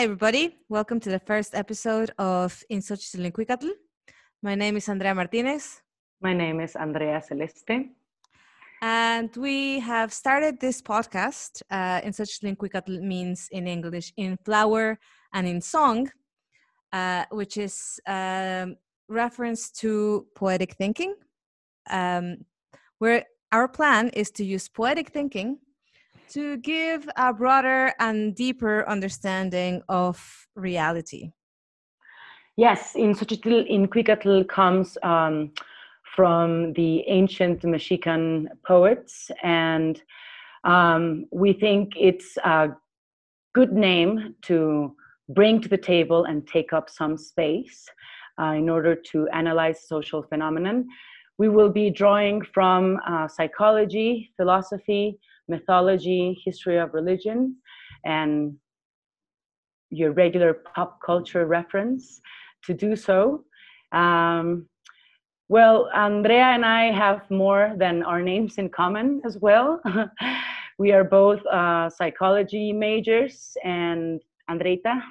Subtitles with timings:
[0.00, 0.56] Hi, everybody.
[0.70, 3.68] Welcome to the first episode of In Such Xochitl
[4.42, 5.82] My name is Andrea Martinez.
[6.22, 7.90] My name is Andrea Celeste.
[8.80, 11.60] And we have started this podcast.
[11.70, 14.98] Uh, in Xochitl means in English in flower
[15.34, 16.10] and in song,
[16.94, 18.76] uh, which is um,
[19.06, 21.14] reference to poetic thinking.
[21.90, 22.46] Um,
[23.00, 25.58] where our plan is to use poetic thinking
[26.30, 31.32] to give a broader and deeper understanding of reality.
[32.56, 35.52] Yes, in Xochitl, in Cuicatl comes um,
[36.14, 40.02] from the ancient Mexican poets, and
[40.64, 42.68] um, we think it's a
[43.54, 44.94] good name to
[45.30, 47.86] bring to the table and take up some space
[48.40, 50.86] uh, in order to analyze social phenomenon.
[51.38, 55.18] We will be drawing from uh, psychology, philosophy,
[55.50, 57.56] mythology, history of religion,
[58.04, 58.54] and
[59.90, 62.20] your regular pop culture reference
[62.64, 63.44] to do so.
[63.92, 64.66] Um,
[65.48, 69.80] well, Andrea and I have more than our names in common as well.
[70.78, 75.02] we are both uh, psychology majors, and Andreita,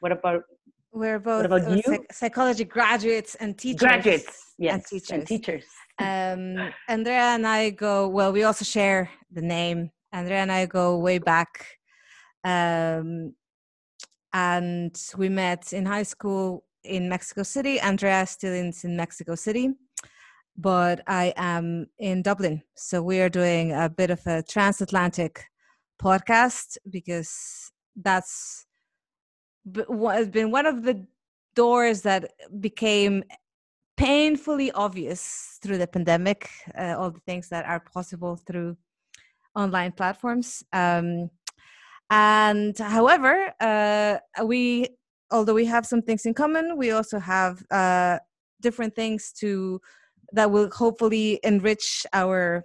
[0.00, 0.44] what about?
[0.92, 2.04] We're both about uh, you?
[2.10, 3.80] Psychology graduates and teachers.
[3.80, 5.10] Graduates, yes, and teachers.
[5.10, 5.64] And teachers.
[6.02, 9.90] Um, Andrea and I go, well, we also share the name.
[10.12, 11.78] Andrea and I go way back.
[12.44, 13.34] Um,
[14.32, 17.80] and we met in high school in Mexico City.
[17.80, 19.70] Andrea still is in Mexico City,
[20.56, 22.62] but I am in Dublin.
[22.74, 25.44] So we are doing a bit of a transatlantic
[26.02, 28.66] podcast because that's
[29.70, 31.06] been one of the
[31.54, 33.22] doors that became
[34.02, 38.76] painfully obvious through the pandemic, uh, all the things that are possible through
[39.54, 40.64] online platforms.
[40.72, 41.30] Um,
[42.10, 44.88] and however, uh, we,
[45.30, 48.18] although we have some things in common, we also have uh,
[48.60, 49.80] different things to
[50.32, 52.64] that will hopefully enrich our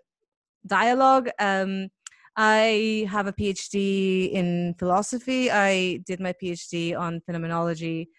[0.66, 1.30] dialogue.
[1.40, 1.90] Um,
[2.36, 5.52] I have a PhD in philosophy.
[5.52, 8.10] I did my PhD on phenomenology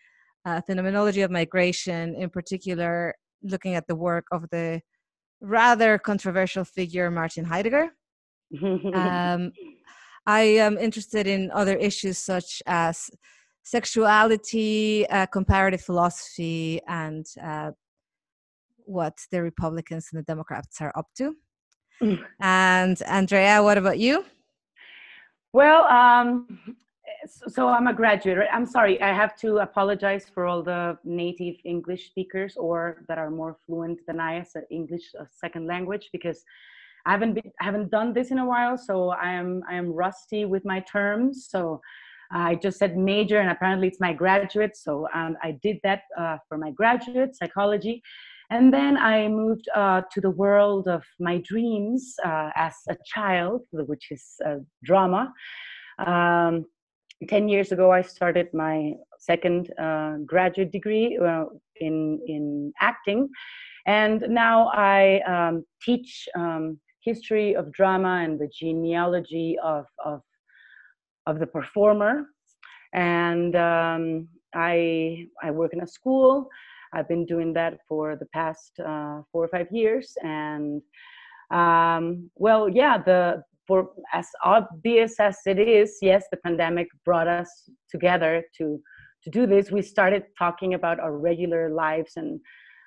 [0.48, 4.81] uh, phenomenology of migration, in particular, looking at the work of the
[5.41, 7.86] rather controversial figure Martin Heidegger.
[8.94, 9.53] um,
[10.26, 13.10] I am interested in other issues such as
[13.62, 17.70] sexuality, uh, comparative philosophy, and uh,
[18.86, 21.34] what the Republicans and the Democrats are up to.
[22.03, 22.19] Mm.
[22.41, 24.25] And Andrea, what about you?
[25.53, 26.76] Well, um,
[27.27, 28.39] so I'm a graduate.
[28.39, 28.49] Right?
[28.53, 29.01] I'm sorry.
[29.01, 34.01] I have to apologize for all the native English speakers or that are more fluent
[34.07, 36.45] than I as an English a second language because
[37.07, 38.77] I haven't been, I haven't done this in a while.
[38.77, 41.49] So I am I am rusty with my terms.
[41.51, 41.81] So
[42.31, 44.77] I just said major, and apparently it's my graduate.
[44.77, 48.03] So um, I did that uh, for my graduate psychology.
[48.51, 53.63] And then I moved uh, to the world of my dreams uh, as a child,
[53.73, 55.33] which is uh, drama.
[55.99, 56.65] Um,
[57.27, 61.47] 10 years ago, I started my second uh, graduate degree uh,
[61.81, 63.29] in, in acting.
[63.87, 70.23] And now I um, teach um, history of drama and the genealogy of, of,
[71.27, 72.27] of the performer.
[72.93, 76.49] And um, I, I work in a school.
[76.93, 80.17] I've been doing that for the past uh, four or five years.
[80.23, 80.83] And
[81.51, 87.51] um, well, yeah, the, for as obvious as it is, yes, the pandemic brought us
[87.91, 88.81] together to
[89.25, 89.71] to do this.
[89.71, 92.41] We started talking about our regular lives and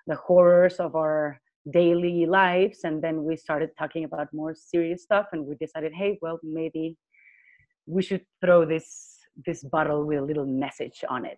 [0.08, 1.40] the horrors of our
[1.72, 5.28] daily lives, and then we started talking about more serious stuff.
[5.34, 6.98] And we decided, hey, well, maybe
[7.86, 11.38] we should throw this this bottle with a little message on it.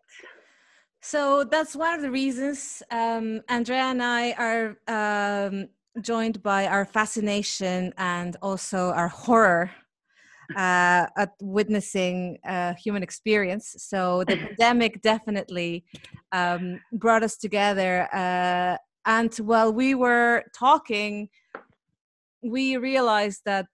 [1.02, 5.68] So that's one of the reasons um, Andrea and I are um,
[6.02, 9.72] joined by our fascination and also our horror
[10.56, 13.76] uh, at witnessing uh, human experience.
[13.80, 15.86] So the pandemic definitely
[16.32, 18.08] um, brought us together.
[18.14, 21.30] Uh, and while we were talking,
[22.42, 23.68] we realized that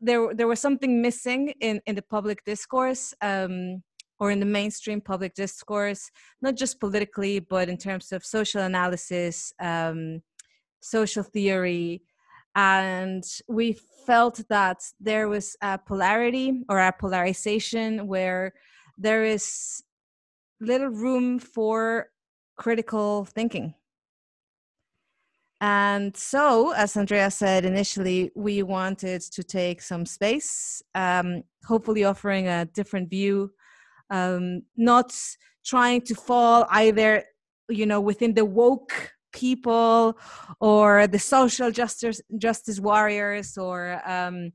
[0.00, 3.14] there there was something missing in in the public discourse.
[3.20, 3.82] Um,
[4.20, 6.10] or in the mainstream public discourse,
[6.42, 10.20] not just politically, but in terms of social analysis, um,
[10.80, 12.02] social theory
[12.54, 18.52] and we felt that there was a polarity or a polarization where
[18.96, 19.82] there is
[20.60, 22.08] little room for
[22.56, 23.74] critical thinking.
[25.60, 32.46] And so as andrea said initially we wanted to take some space um, hopefully offering
[32.46, 33.50] a different view
[34.10, 35.12] um, not
[35.64, 37.24] trying to fall either
[37.68, 40.18] you know within the woke people
[40.60, 44.52] or the social justice justice warriors or um,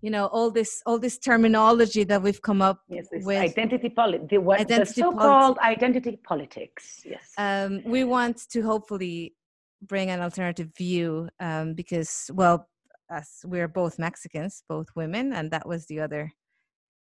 [0.00, 3.38] you know all this all this terminology that we've come up yes, with.
[3.38, 7.24] identity politics the, what, Identity the so-called identity politics yes.
[7.38, 9.34] Um, we want to hopefully
[9.82, 12.68] bring an alternative view um, because well
[13.10, 16.32] as we're both mexicans both women and that was the other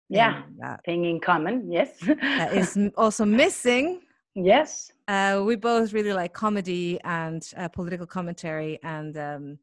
[0.08, 0.42] yeah
[0.84, 1.90] thing in common yes.
[2.00, 4.00] that is also missing
[4.34, 4.92] yes.
[5.08, 9.58] Uh, we both really like comedy and uh, political commentary and um,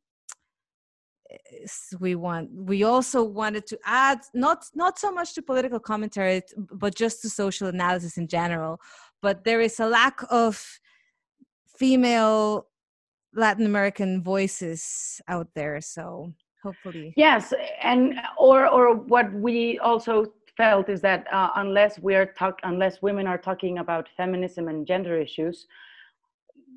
[2.00, 6.96] we want we also wanted to add not not so much to political commentary but
[6.96, 8.80] just to social analysis in general.
[9.22, 10.80] But there is a lack of
[11.78, 12.68] female
[13.34, 16.34] latin american voices out there so
[16.64, 17.54] hopefully yes
[17.84, 20.26] and or or what we also
[20.58, 24.86] felt is that uh, unless we are talk unless women are talking about feminism and
[24.86, 25.68] gender issues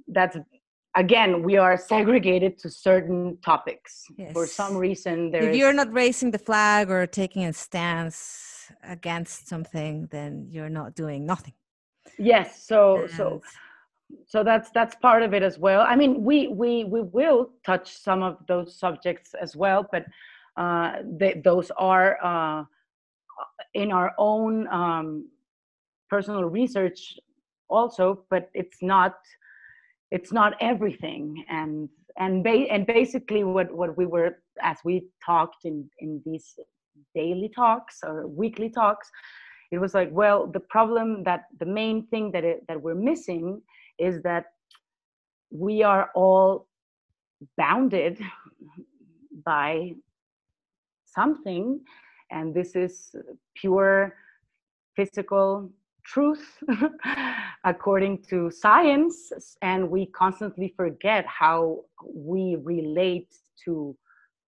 [0.09, 0.37] that's
[0.97, 4.05] again we are segregated to certain topics.
[4.33, 9.49] For some reason there if you're not raising the flag or taking a stance against
[9.49, 11.55] something then you're not doing nothing.
[12.19, 13.43] Yes so so
[14.27, 15.83] so that's that's part of it as well.
[15.93, 20.05] I mean we we we will touch some of those subjects as well but
[20.57, 22.65] uh they, those are uh
[23.75, 25.29] in our own um
[26.09, 27.17] personal research
[27.69, 29.15] also but it's not
[30.11, 31.45] it's not everything.
[31.49, 31.89] And
[32.19, 36.59] and ba- and basically what what we were as we talked in in these
[37.15, 39.11] daily talks or weekly talks
[39.73, 43.63] it was like well the problem that the main thing that it, that we're missing
[43.99, 44.47] is that
[45.51, 46.67] we are all
[47.57, 48.21] bounded
[49.45, 49.93] by
[51.05, 51.81] something
[52.31, 53.15] and this is
[53.55, 54.15] pure
[54.97, 55.71] physical
[56.05, 56.59] truth
[57.65, 59.33] according to science
[59.63, 61.81] and we constantly forget how
[62.15, 63.29] we relate
[63.65, 63.97] to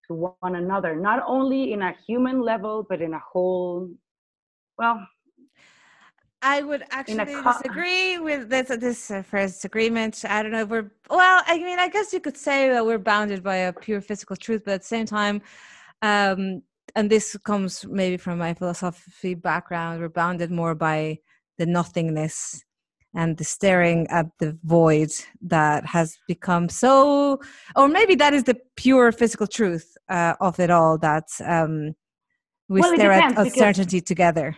[0.06, 3.88] to one another not only in a human level but in a whole
[4.78, 5.06] well
[6.42, 10.24] I would actually co- disagree with this this uh, first agreement.
[10.28, 11.42] I don't know if we're well.
[11.46, 14.62] I mean, I guess you could say that we're bounded by a pure physical truth,
[14.64, 15.40] but at the same time,
[16.02, 16.62] um,
[16.94, 21.18] and this comes maybe from my philosophy background, we're bounded more by
[21.58, 22.64] the nothingness
[23.14, 25.10] and the staring at the void
[25.42, 27.40] that has become so,
[27.76, 30.96] or maybe that is the pure physical truth uh, of it all.
[30.98, 31.94] That um,
[32.68, 34.56] we Well, stare at uncertainty together.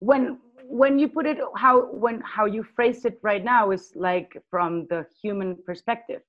[0.00, 0.38] when
[0.68, 4.86] when you put it how when how you phrase it right now is like from
[4.90, 6.22] the human perspective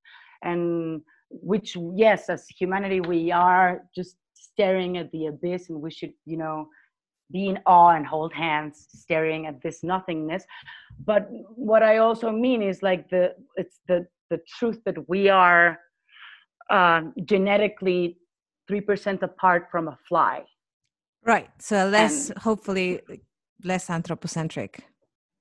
[0.44, 4.16] and which yes as humanity we are just
[4.58, 6.68] staring at the abyss and we should you know
[7.32, 10.44] be in awe and hold hands staring at this nothingness
[11.06, 11.28] but
[11.70, 13.24] what i also mean is like the
[13.56, 15.80] it's the the truth that we are
[16.70, 18.18] um, genetically
[18.70, 20.44] 3% apart from a fly
[21.28, 21.50] Right.
[21.60, 23.02] So less, hopefully,
[23.64, 24.86] less anthropocentric.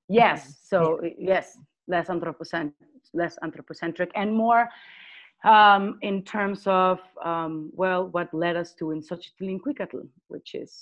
[0.09, 0.59] Yes.
[0.65, 2.75] So yes, less anthropocentric,
[3.15, 4.69] less anthropocentric, and more
[5.47, 10.73] um, in terms of um, well, what led us to in such Linquicatl, which is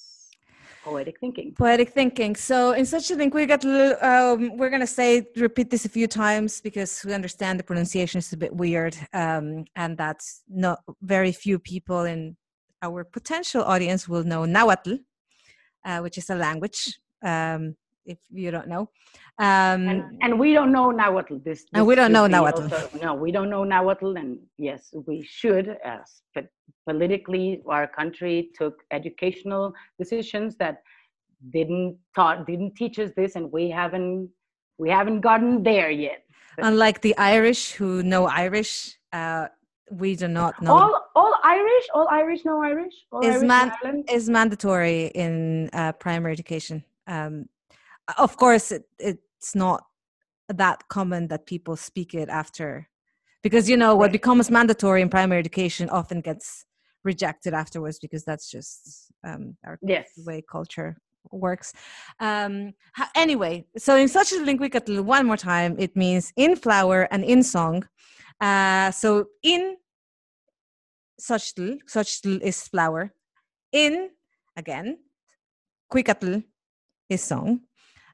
[0.83, 1.55] poetic thinking.
[1.55, 2.35] Poetic thinking.
[2.35, 3.11] So, in such
[3.47, 3.65] got.
[3.65, 8.33] Um, we're gonna say repeat this a few times because we understand the pronunciation is
[8.33, 12.37] a bit weird, um, and that's not very few people in
[12.83, 14.97] our potential audience will know Nahuatl,
[15.85, 16.99] uh, which is a language.
[17.23, 18.89] Um, if you don't know,
[19.39, 21.39] um, And, and we don't know Nahuatl.
[21.45, 22.63] This, And this we don't know Nahuatl.
[22.63, 25.77] also- no, we don't know Nahuatl, and yes, we should.
[26.35, 26.47] But
[26.87, 30.83] politically, our country took educational decisions that
[31.53, 34.31] didn't taught didn't teach us this, and we haven't
[34.79, 36.21] we haven't gotten there yet.
[36.59, 39.49] unlike the Irish who know Irish, uh,
[39.91, 40.73] we do not know.
[40.73, 42.95] All all Irish, all Irish know Irish.
[43.13, 46.85] All Is Irish man- is mandatory in uh, primary education.
[47.07, 47.47] Um,
[48.19, 49.85] of course, it, it's not
[50.49, 52.89] that common that people speak it after,
[53.43, 54.13] because you know what Right.
[54.13, 56.67] becomes mandatory in primary education often gets
[57.05, 60.09] rejected afterwards because that's just um, our Yes.
[60.27, 60.97] way culture
[61.31, 61.73] works.
[62.21, 67.09] Um, ha- anyway, so in such a linguicatl, one more time, it means in flower
[67.11, 67.87] and in song.
[68.41, 69.77] Uh, so in
[71.21, 73.13] Xochitl, Xochitl is flower.
[73.73, 74.11] In,
[74.57, 74.99] again,
[75.93, 76.43] Cuicatl
[77.09, 77.61] is song.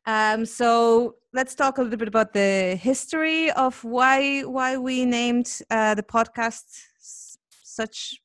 [0.07, 5.61] Um, so let's talk a little bit about the history of why why we named
[5.71, 6.65] uh, the podcast
[7.63, 8.21] such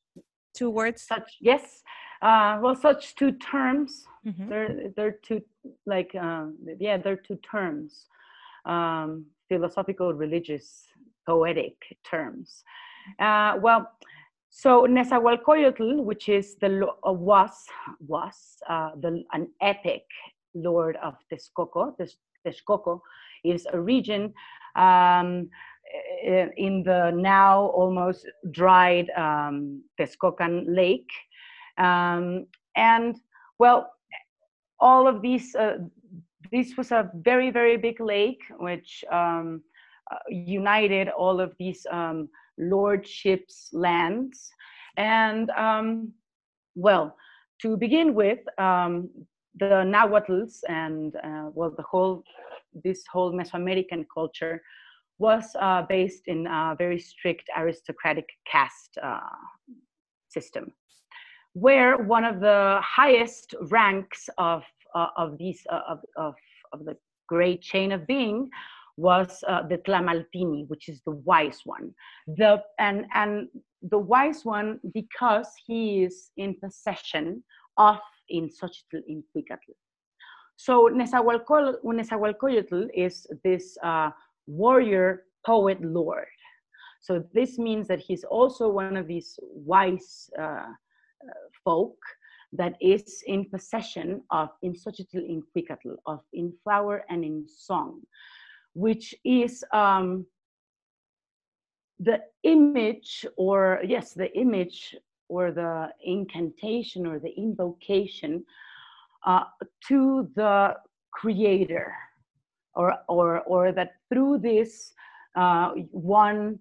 [0.54, 1.02] two words.
[1.02, 1.82] Such yes.
[2.22, 4.04] Uh, well, such two terms.
[4.26, 4.48] Mhm.
[4.48, 5.42] They're they're two
[5.84, 8.06] like um, yeah, they're two terms,
[8.64, 10.82] um, philosophical, religious,
[11.26, 12.64] poetic terms.
[13.20, 13.86] Uh, well,
[14.50, 17.66] so Nezahualcóyotl, which is the uh, was
[18.00, 20.04] was uh, the an epic
[20.56, 21.96] lord of Texcoco.
[21.96, 23.00] Tex- Texcoco
[23.44, 24.32] is a region
[24.76, 25.48] um,
[26.56, 31.10] in the now almost dried um, Texcocan Lake,
[31.78, 32.46] um,
[32.76, 33.16] and
[33.58, 33.92] well,
[34.80, 35.54] all of these.
[35.54, 35.78] Uh,
[36.52, 39.62] this was a very very big lake which um,
[40.12, 44.50] uh, united all of these um, lordships lands
[44.96, 46.12] and um,
[46.74, 47.16] well
[47.60, 49.08] to begin with um,
[49.58, 52.22] the nahuatls and uh, well the whole
[52.84, 54.62] this whole mesoamerican culture
[55.18, 59.20] was uh, based in a very strict aristocratic caste uh,
[60.28, 60.72] system
[61.54, 64.62] where one of the highest ranks of
[64.94, 66.34] uh, of these uh, of, of
[66.72, 66.96] of the
[67.28, 68.48] great chain of being
[68.98, 71.94] was uh, the Tlamatini, which is the wise one.
[72.26, 73.48] The and and
[73.82, 77.42] the wise one because he is in possession
[77.78, 77.98] of
[78.28, 79.74] in Xochitl in Cuicatl.
[80.56, 84.10] So Nezahualcóyotl, is this uh,
[84.46, 86.26] warrior poet lord.
[87.00, 90.66] So this means that he's also one of these wise uh, uh,
[91.64, 91.96] folk
[92.52, 98.00] that is in possession of in Xochitl in Cuicatl, of in flower and in song,
[98.74, 100.26] which is um,
[102.00, 104.96] the image or yes, the image
[105.28, 108.44] or the incantation or the invocation
[109.26, 109.44] uh,
[109.88, 110.74] to the
[111.12, 111.94] creator
[112.74, 114.92] or or or that through this
[115.36, 116.58] uh, one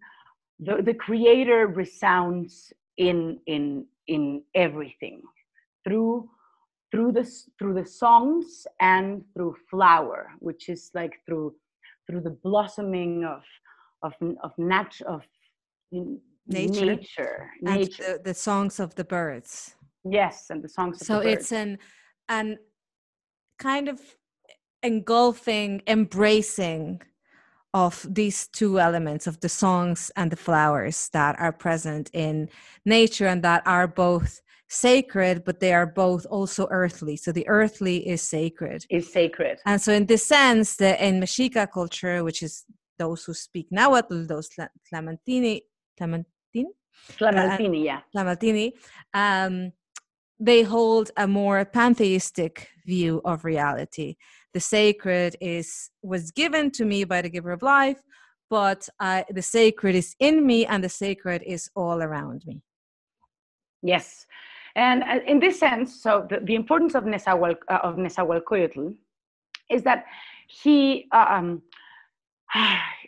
[0.60, 5.22] the, the creator resounds in in in everything
[5.84, 6.30] through
[6.92, 7.30] through the
[7.60, 11.54] through the songs and through flower which is like through
[12.08, 13.44] through the blossoming of
[14.02, 15.22] of of nat of
[16.48, 16.96] Nature.
[16.96, 18.04] nature and nature.
[18.04, 19.76] the, the songs of the birds.
[20.04, 21.80] Yes and the songs of so the it's an
[22.30, 22.58] an
[23.58, 24.00] kind of
[24.84, 27.02] engulfing embracing
[27.74, 32.48] of these two elements of the songs and the flowers that are present in
[32.86, 37.18] nature and that are both sacred but they are both also earthly.
[37.18, 38.86] So the earthly is sacred.
[38.90, 39.60] Is sacred.
[39.66, 42.66] And so in this sense the in mexica culture which is
[43.00, 45.62] those who speak nahuatl those Tla- tlamatini
[47.18, 48.74] Tlamatini, yeah Lamartine,
[49.14, 49.72] um,
[50.40, 54.16] they hold a more pantheistic view of reality.
[54.54, 58.02] The sacred is was given to me by the giver of life,
[58.50, 62.62] but uh, the sacred is in me, and the sacred is all around me.
[63.82, 64.26] Yes,
[64.76, 68.96] and uh, in this sense, so the, the importance of Nezahual, uh, of Nezahualcóyotl
[69.70, 70.06] is that
[70.48, 71.62] he um,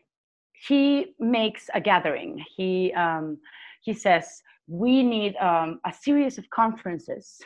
[0.65, 2.43] he makes a gathering.
[2.55, 3.37] He um,
[3.81, 7.39] he says we need um, a series of conferences,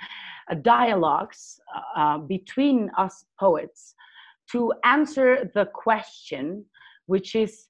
[0.50, 3.94] uh, dialogues uh, uh, between us poets
[4.52, 6.64] to answer the question,
[7.06, 7.66] which is,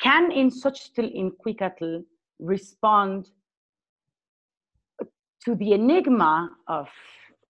[0.00, 2.02] can in Xochitl in Cuicatl
[2.38, 3.28] respond
[5.44, 6.88] to the enigma of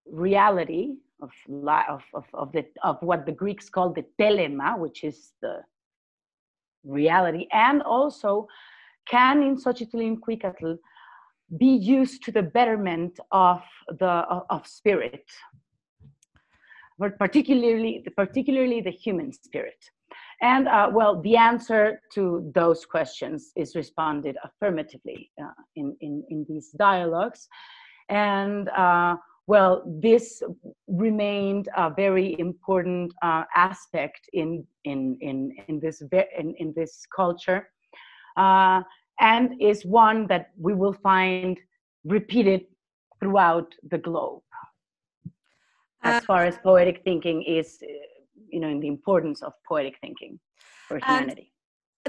[0.06, 1.30] reality of,
[2.14, 5.60] of, of, the, of what the Greeks call the telema, which is the
[6.84, 8.46] reality, and also
[9.08, 10.78] can in Xochitl
[11.58, 13.62] be used to the betterment of
[13.98, 15.24] the of, of spirit,
[16.98, 19.82] but particularly particularly the human spirit.
[20.42, 26.46] And uh, well, the answer to those questions is responded affirmatively uh, in, in, in
[26.48, 27.46] these dialogues.
[28.08, 29.16] And uh,
[29.52, 29.72] well,
[30.08, 30.26] this
[31.06, 34.48] remained a very important uh, aspect in,
[34.84, 35.38] in, in,
[35.68, 37.60] in, this, ve- in, in this culture,
[38.36, 38.80] uh,
[39.20, 41.58] and is one that we will find
[42.04, 42.62] repeated
[43.20, 44.42] throughout the globe.
[46.02, 47.68] As Uh, far as poetic thinking is
[48.52, 50.38] you know in the importance of poetic thinking
[50.88, 51.46] for humanity.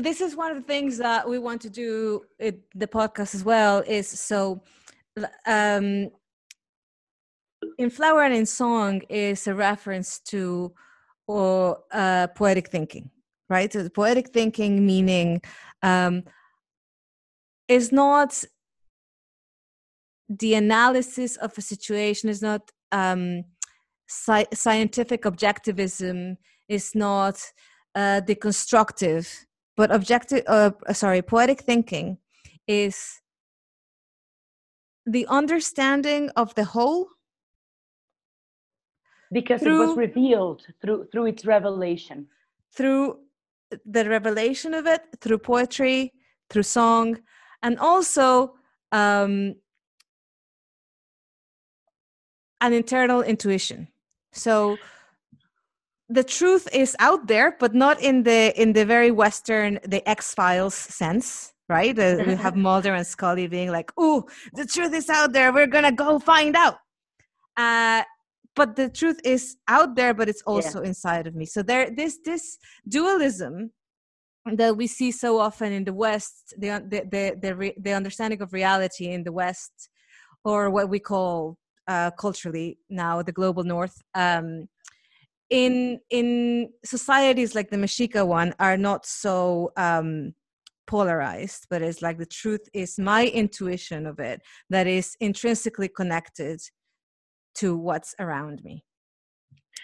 [0.07, 3.43] this is one of the things that we want to do in the podcast as
[3.43, 4.39] well is so
[5.57, 6.09] um
[7.77, 10.73] in flower and in song is a reference to
[11.27, 13.09] or uh, poetic thinking
[13.51, 13.71] right?
[13.71, 15.41] So poetic thinking meaning
[15.83, 16.23] um
[17.67, 18.43] is not
[20.29, 23.43] the analysis of a situation is not um
[24.07, 26.37] sci- scientific objectivism
[26.67, 27.37] is not
[27.95, 29.25] uh, deconstructive
[29.75, 32.17] but objective uh, sorry poetic thinking
[32.67, 32.95] is
[35.05, 37.07] the understanding of the whole
[39.31, 42.27] because through, it was revealed through through its revelation.
[42.73, 43.19] Through
[43.85, 46.13] the revelation of it through poetry
[46.49, 47.17] through song
[47.63, 48.53] and also
[48.91, 49.55] um,
[52.59, 53.87] an internal intuition.
[54.33, 54.77] So
[56.09, 60.33] the truth is out there but not in the in the very western the x
[60.33, 61.97] files sense right?
[61.97, 65.53] Uh, we have mulder and scully being like oh the truth is out there.
[65.53, 66.75] We're gonna go find out.
[67.55, 68.03] Uh,
[68.55, 70.87] but the truth is out there but it's also yeah.
[70.87, 73.71] inside of me so there this this dualism
[74.53, 78.53] that we see so often in the west the the the the, the understanding of
[78.53, 79.89] reality in the west
[80.43, 84.67] or what we call uh, culturally now the global north um,
[85.51, 90.33] in in societies like the Mexica one are not so um,
[90.87, 96.59] polarized, but it's like the truth is my intuition of it that is intrinsically connected
[97.55, 98.83] to what's around me.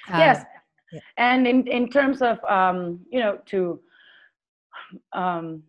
[0.09, 0.45] Um, yes,
[0.91, 0.99] yeah.
[1.17, 3.79] and in in terms of um, you know to
[5.13, 5.63] um,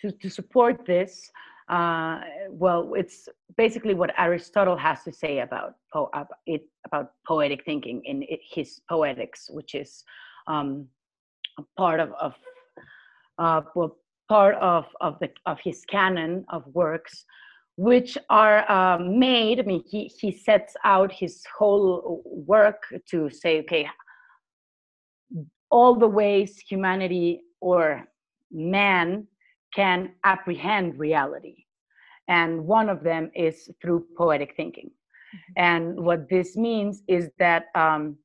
[0.00, 1.30] to to support this,
[1.68, 6.10] uh, well, it's basically what Aristotle has to say about po-
[6.46, 10.04] it about poetic thinking in it, his Poetics, which is
[10.46, 10.86] um,
[11.76, 12.34] part of, of
[13.38, 13.96] uh, well,
[14.28, 17.24] part of of the of his canon of works,
[17.78, 19.60] which are um, made.
[19.60, 23.88] I mean, he he sets out his whole work to say, okay,
[25.70, 28.04] all the ways humanity or
[28.50, 29.28] man
[29.72, 31.66] can apprehend reality.
[32.26, 34.90] And one of them is through poetic thinking.
[34.90, 35.52] Mm-hmm.
[35.56, 38.18] And what this means is that um,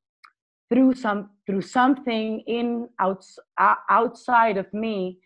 [0.68, 5.20] through some through something in outs, uh, outside of me,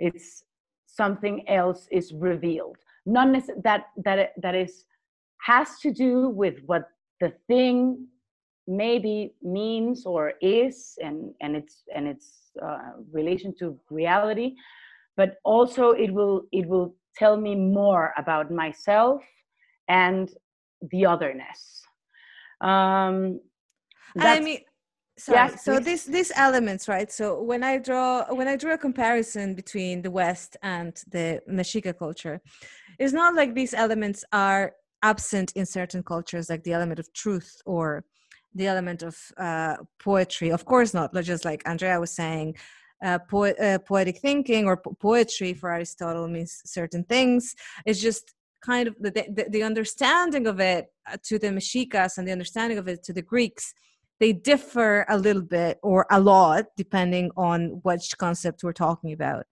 [0.00, 0.42] it's
[0.86, 2.78] something else is revealed.
[3.06, 4.84] Not necessarily that that that is
[5.46, 6.88] has to do with what
[7.20, 8.06] the thing
[8.66, 12.78] maybe means or is and and its and its uh,
[13.12, 14.54] relation to reality.
[15.16, 19.22] But also it will it will tell me more about myself
[19.88, 20.28] and
[20.90, 21.82] the otherness.
[22.60, 23.40] Um
[24.18, 24.60] i mean
[25.18, 27.10] sorry yes, so this these elements right?
[27.12, 31.96] So when i draw when i drew a comparison between the west and the mexica
[31.96, 32.40] culture
[32.98, 37.60] it's not like these elements are absent in certain cultures like the element of truth
[37.66, 38.04] or
[38.54, 42.54] the element of uh, poetry of course not just like andrea was saying
[43.04, 47.54] uh, po- uh, poetic thinking or po- poetry for Aristotle means certain things.
[47.84, 52.26] It's just kind of the, the, the understanding of it uh, to the Mexicas and
[52.26, 53.74] the understanding of it to the Greeks.
[54.18, 59.46] They differ a little bit or a lot depending on which concept we're talking about.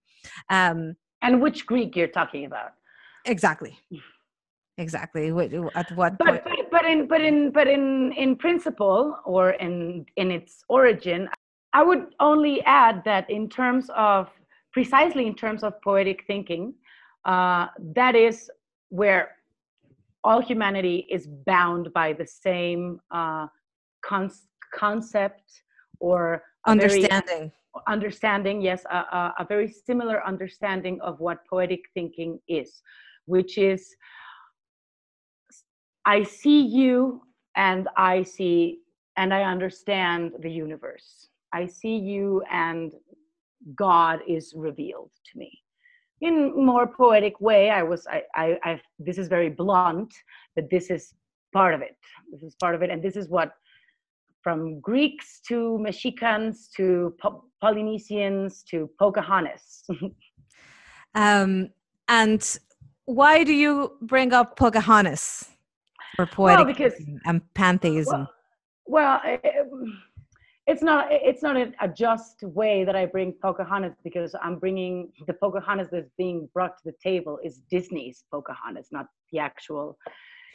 [0.49, 2.71] Um, and which Greek you're talking about.
[3.25, 3.77] Exactly.
[4.77, 5.27] Exactly.
[5.75, 10.31] At what but, but, but in but in but in in principle or in in
[10.31, 11.29] its origin,
[11.73, 14.29] I would only add that in terms of
[14.73, 16.73] precisely in terms of poetic thinking,
[17.23, 18.51] uh, that is
[18.89, 19.35] where
[20.25, 23.47] all humanity is bound by the same uh,
[24.03, 24.31] con-
[24.73, 25.61] concept
[25.99, 27.51] or understanding.
[27.87, 32.81] understanding, yes, a, a, a very similar understanding of what poetic thinking is,
[33.25, 33.95] which is
[36.05, 37.21] I see you
[37.55, 38.79] and I see
[39.17, 41.29] and I understand the universe.
[41.53, 42.91] I see you and
[43.75, 45.51] God is revealed to me.
[46.21, 50.13] In more poetic way, I was I, I I this is very blunt,
[50.55, 51.13] but this is
[51.53, 51.97] part of it.
[52.31, 53.51] This is part of it, and this is what
[54.41, 59.83] from Greeks to Mexicans to po- Polynesians to Pocahontas.
[61.15, 61.69] um,
[62.07, 62.59] and
[63.05, 65.49] why do you bring up Pocahontas
[66.15, 66.93] for poetic well, because,
[67.25, 68.27] and pantheism?
[68.85, 69.39] Well, well
[70.67, 75.33] it's not it's not a, just way that I bring Pocahontas because I'm bringing the
[75.33, 79.97] Pocahontas that's being brought to the table is Disney's Pocahontas, not the actual.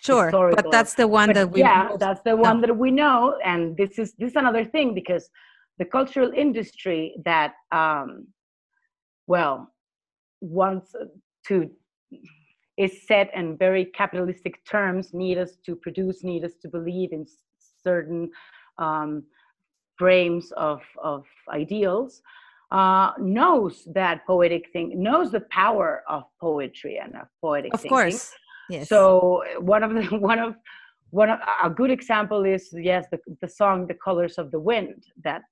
[0.02, 1.60] Sure, but that's the one but that we.
[1.60, 5.28] Yeah, that's the one that we know, and this is this is another thing because
[5.78, 8.26] the cultural industry that, um,
[9.26, 9.70] well,
[10.40, 10.94] wants
[11.48, 11.70] to
[12.84, 17.26] is set in very capitalistic terms, need us to produce, need us to believe in
[17.84, 18.30] certain.
[18.78, 19.24] Um,
[20.00, 22.22] frames of, of ideals,
[22.72, 27.96] uh, knows that poetic thing, knows the power of poetry and of poetic of thinking.
[27.96, 28.32] course
[28.70, 30.54] yes so one of the one of
[31.10, 35.04] one of a good example is yes the, the song the colors of the wind
[35.22, 35.42] that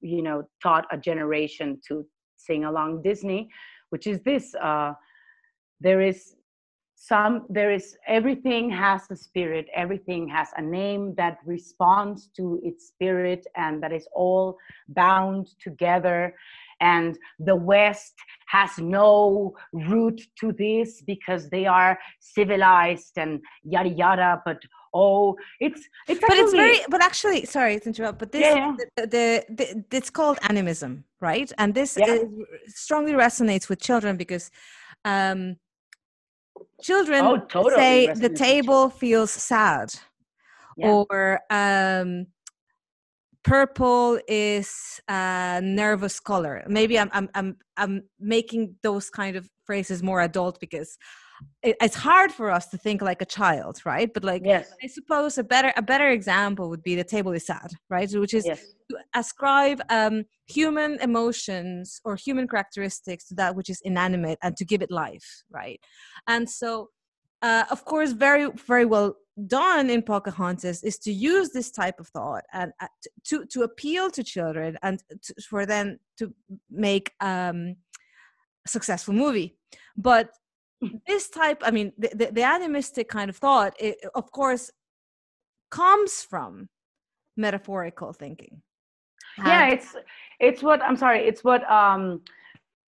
[0.00, 3.48] you know taught a generation to sing along disney
[3.92, 4.92] which is this uh,
[5.80, 6.18] there is
[6.96, 12.88] some there is everything has a spirit everything has a name that responds to its
[12.88, 14.56] spirit and that is all
[14.88, 16.34] bound together
[16.80, 18.14] and the west
[18.48, 24.58] has no root to this because they are civilized and yada yada but
[24.94, 28.74] oh it's it's but it's very but actually sorry to interrupt but this yeah.
[28.96, 32.06] The, the, the, it's called animism right and this yeah.
[32.06, 32.24] is,
[32.68, 34.50] strongly resonates with children because
[35.04, 35.56] um
[36.80, 37.74] children oh, totally.
[37.74, 39.94] say the table feels sad.
[40.78, 42.26] Or um
[43.42, 46.64] purple is a nervous color.
[46.68, 50.98] Maybe I'm, I'm i'm i'm making those kind of phrases more adult because
[51.62, 54.72] it, it's hard for us to think like a child right but like yes.
[54.82, 58.34] i suppose a better a better example would be the table is sad right which
[58.34, 58.74] is yes.
[58.90, 64.64] to ascribe um, human emotions or human characteristics to that which is inanimate and to
[64.64, 65.80] give it life right
[66.26, 66.90] and so
[67.42, 72.08] uh, of course very very well done in Pocahontas is to use this type of
[72.08, 72.86] thought and uh,
[73.24, 76.32] to to appeal to children and to, for them to
[76.70, 77.76] make um,
[78.64, 79.58] a successful movie.
[79.96, 80.30] But
[81.06, 84.70] this type, I mean, the, the, the animistic kind of thought, it, of course,
[85.70, 86.68] comes from
[87.36, 88.62] metaphorical thinking.
[89.44, 89.94] Yeah, it's
[90.40, 92.22] it's what I'm sorry, it's what um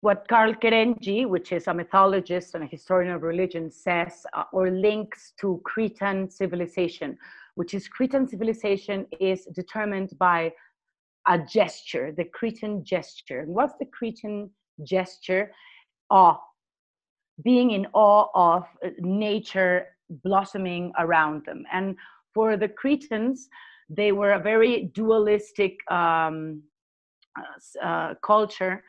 [0.03, 4.70] what Karl Kerényi, which is a mythologist and a historian of religion, says uh, or
[4.70, 7.18] links to Cretan civilization,
[7.57, 10.53] which is Cretan civilization is determined by
[11.27, 13.40] a gesture, the Cretan gesture.
[13.40, 14.51] And what's the Cretan
[14.85, 15.51] gesture?
[16.11, 16.38] Awe,
[17.42, 19.87] being in awe of uh, nature
[20.25, 21.64] blossoming around them.
[21.72, 21.96] And
[22.33, 23.49] for the Cretans,
[23.88, 26.62] they were a very dualistic um,
[27.38, 28.83] uh, uh culture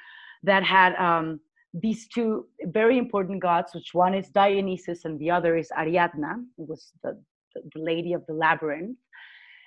[0.44, 1.40] that had um,
[1.74, 6.66] these two very important gods, which one is Dionysus and the other is Ariadna, who
[6.66, 7.22] was the,
[7.56, 8.98] the lady of the labyrinth.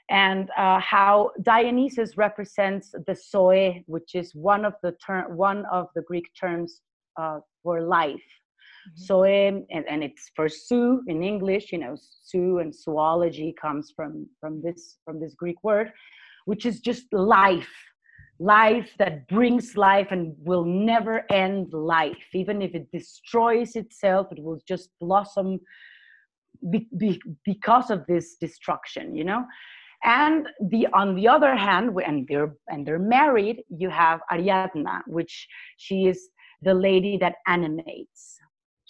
[0.08, 5.86] And uh, how Dionysus represents the Zoe, which is one of the term, one of
[5.94, 6.80] the Greek terms
[7.16, 8.20] uh, for life.
[8.88, 9.04] Mm-hmm.
[9.04, 11.72] Zoe, and, and it's for Sue in English.
[11.72, 15.92] You know, Sue and zoology comes from from this from this Greek word,
[16.46, 17.68] which is just life
[18.40, 22.26] life that brings life and will never end life.
[22.32, 25.60] Even if it destroys itself, it will just blossom
[26.70, 29.44] be, be, because of this destruction, you know?
[30.02, 35.46] And the on the other hand, and they're and they're married, you have Ariadna, which
[35.76, 36.30] she is
[36.62, 38.38] the lady that animates.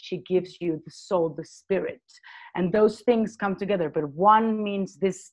[0.02, 2.02] She gives you the soul, the spirit.
[2.54, 3.90] And those things come together.
[3.90, 5.32] But one means this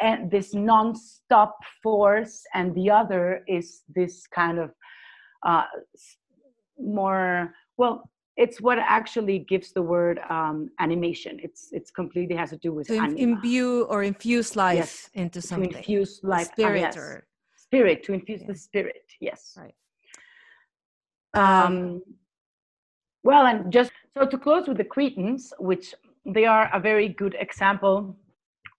[0.00, 4.70] and this non-stop force and the other is this kind of
[5.46, 5.64] uh,
[6.78, 12.56] more well it's what actually gives the word um, animation it's it's completely has to
[12.56, 15.10] do with to imbue or infuse life yes.
[15.14, 16.96] into something to infuse life ah, spirit yes.
[16.96, 18.46] or spirit to infuse yeah.
[18.48, 19.74] the spirit yes right
[21.34, 22.00] um,
[23.24, 27.36] well and just so to close with the cretans which they are a very good
[27.38, 28.16] example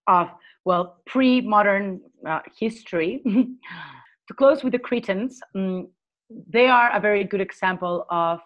[0.08, 0.28] of
[0.66, 3.22] well, pre-modern uh, history.
[4.28, 5.88] to close with the Cretans, um,
[6.28, 8.40] they are a very good example of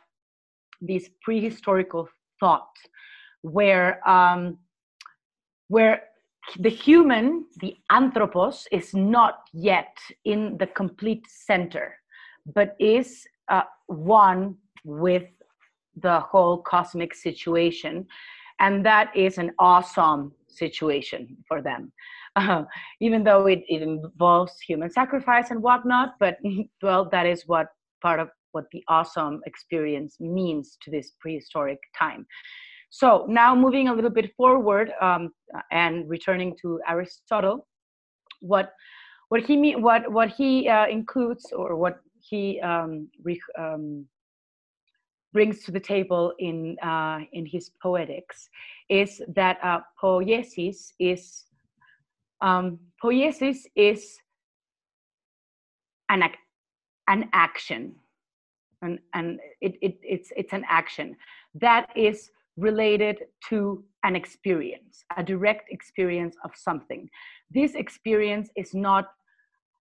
[0.82, 2.06] this prehistorical
[2.38, 2.76] thought,
[3.40, 4.58] where um,
[5.68, 6.02] where
[6.58, 11.96] the human, the anthropos, is not yet in the complete center,
[12.54, 15.24] but is uh, one with
[16.02, 18.06] the whole cosmic situation,
[18.58, 21.92] and that is an awesome situation for them.
[22.36, 22.64] Uh,
[23.00, 26.38] even though it, it involves human sacrifice and whatnot, but
[26.82, 27.68] well, that is what
[28.02, 32.26] part of what the awesome experience means to this prehistoric time.
[32.90, 35.32] So now moving a little bit forward um,
[35.70, 37.66] and returning to Aristotle,
[38.40, 38.72] what
[39.28, 44.06] what he mean, what what he uh, includes or what he um, re, um,
[45.32, 48.48] brings to the table in uh, in his poetics
[48.88, 51.44] is that uh, poiesis is
[52.40, 54.18] um, poiesis is
[56.08, 56.22] an
[57.08, 57.94] an action,
[58.82, 61.16] and and it, it it's it's an action
[61.54, 67.08] that is related to an experience, a direct experience of something.
[67.50, 69.06] This experience is not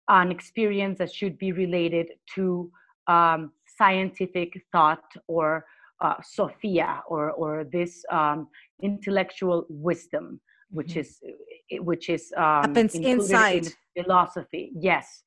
[0.08, 2.70] an experience that should be related to
[3.06, 5.64] um, scientific thought or
[6.00, 8.48] uh, Sophia or or this um,
[8.82, 11.00] intellectual wisdom, which mm-hmm.
[11.00, 14.72] is which is um, happens inside in philosophy.
[14.74, 15.22] Yes,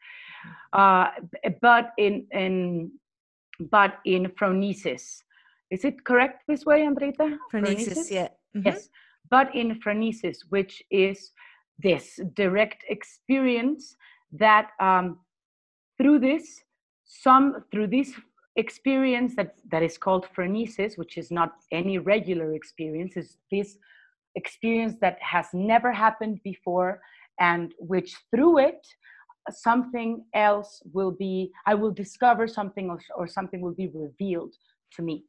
[0.74, 1.08] uh,
[1.62, 2.92] but in in
[3.72, 5.22] but in phronesis,
[5.72, 7.38] Is it correct this way, Andreita?
[7.52, 8.28] Phronesis, yeah.
[8.56, 8.68] Mm-hmm.
[8.68, 8.90] Yes,
[9.30, 11.32] but in phronesis, which is
[11.80, 13.96] this direct experience
[14.34, 15.20] that um,
[15.98, 16.62] through this,
[17.06, 18.12] some through this
[18.56, 23.78] experience that that is called phronesis, which is not any regular experience, is this
[24.36, 27.02] experience that has never happened before,
[27.40, 28.86] and which through it
[29.50, 34.54] something else will be i will discover something or, or something will be revealed
[34.94, 35.24] to me.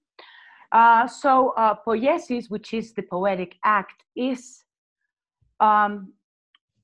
[0.73, 4.65] Uh, so uh, poiesis which is the poetic act is
[5.61, 6.13] um,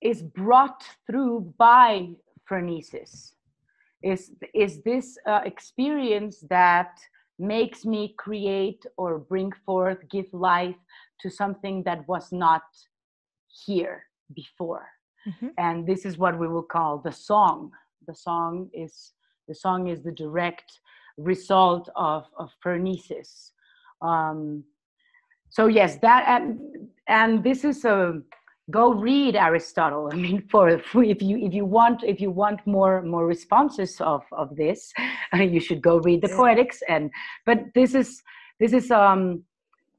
[0.00, 2.08] is brought through by
[2.48, 3.32] phronesis
[4.02, 6.98] is is this uh, experience that
[7.38, 10.76] makes me create or bring forth give life
[11.20, 12.62] to something that was not
[13.66, 14.86] here before.
[15.26, 15.48] Mm-hmm.
[15.58, 17.72] and this is what we will call the song.
[18.06, 19.12] The song is
[19.48, 20.80] the song is the direct
[21.18, 23.50] result of of phronesis
[24.02, 24.64] um,
[25.50, 26.60] so yes that and
[27.08, 28.20] and this is a
[28.70, 33.02] go read aristotle i mean for if you if you want if you want more
[33.02, 34.92] more responses of of this
[35.34, 37.10] you should go read the poetics and
[37.46, 38.22] but this is
[38.60, 39.42] this is um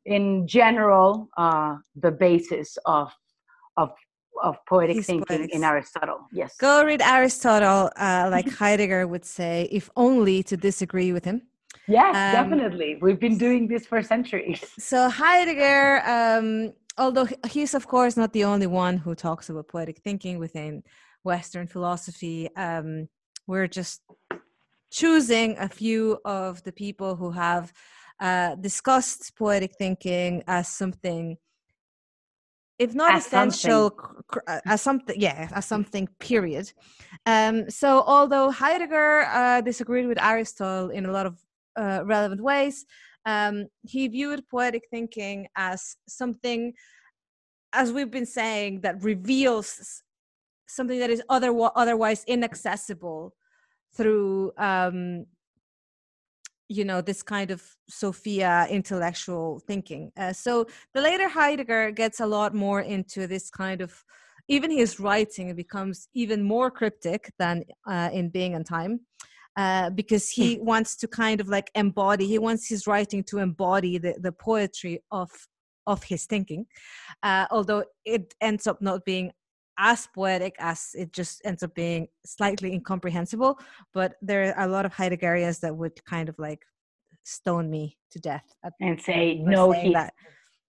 [0.06, 3.12] in general uh the basis of
[3.78, 3.90] of
[4.44, 5.56] of poetic His thinking poetics.
[5.56, 11.12] in aristotle yes go read aristotle uh, like heidegger would say if only to disagree
[11.12, 11.42] with him
[11.88, 13.00] Yes, um, definitely.
[13.02, 14.64] We've been doing this for centuries.
[14.78, 20.00] So Heidegger um, although he's of course not the only one who talks about poetic
[20.00, 20.84] thinking within
[21.24, 22.50] Western philosophy.
[22.56, 23.08] Um,
[23.48, 24.02] we're just
[24.92, 27.74] choosing a few of the people who have
[28.20, 31.38] uh, discussed poetic thinking as something,
[32.78, 34.42] if not as essential, something.
[34.48, 36.08] Uh, as something, yeah, as something.
[36.20, 36.72] Period.
[37.26, 41.40] Um, so, although Heidegger uh, disagreed with Aristotle in a lot of
[41.76, 42.86] uh, relevant ways,
[43.30, 46.74] um, he viewed poetic thinking as something,
[47.74, 50.04] as we've been saying, that reveals
[50.68, 53.34] something that is other, otherwise inaccessible
[53.96, 55.26] through um,
[56.72, 60.12] you know this kind of sophia intellectual thinking.
[60.18, 64.04] Uh, so the later heidegger gets a lot more into this kind of
[64.48, 69.00] even his writing becomes even more cryptic than uh, in being and time
[69.60, 70.66] uh, because he hmm.
[70.66, 75.04] wants to kind of like embody he wants his writing to embody the, the poetry
[75.12, 75.30] of
[75.86, 76.66] of his thinking
[77.24, 79.32] uh, although it ends up not being
[79.78, 83.60] as poetic as it just ends up being slightly incomprehensible
[83.94, 86.62] but there are a lot of heideggerians that would kind of like
[87.26, 88.48] stone me to death
[88.80, 90.14] and say no he that.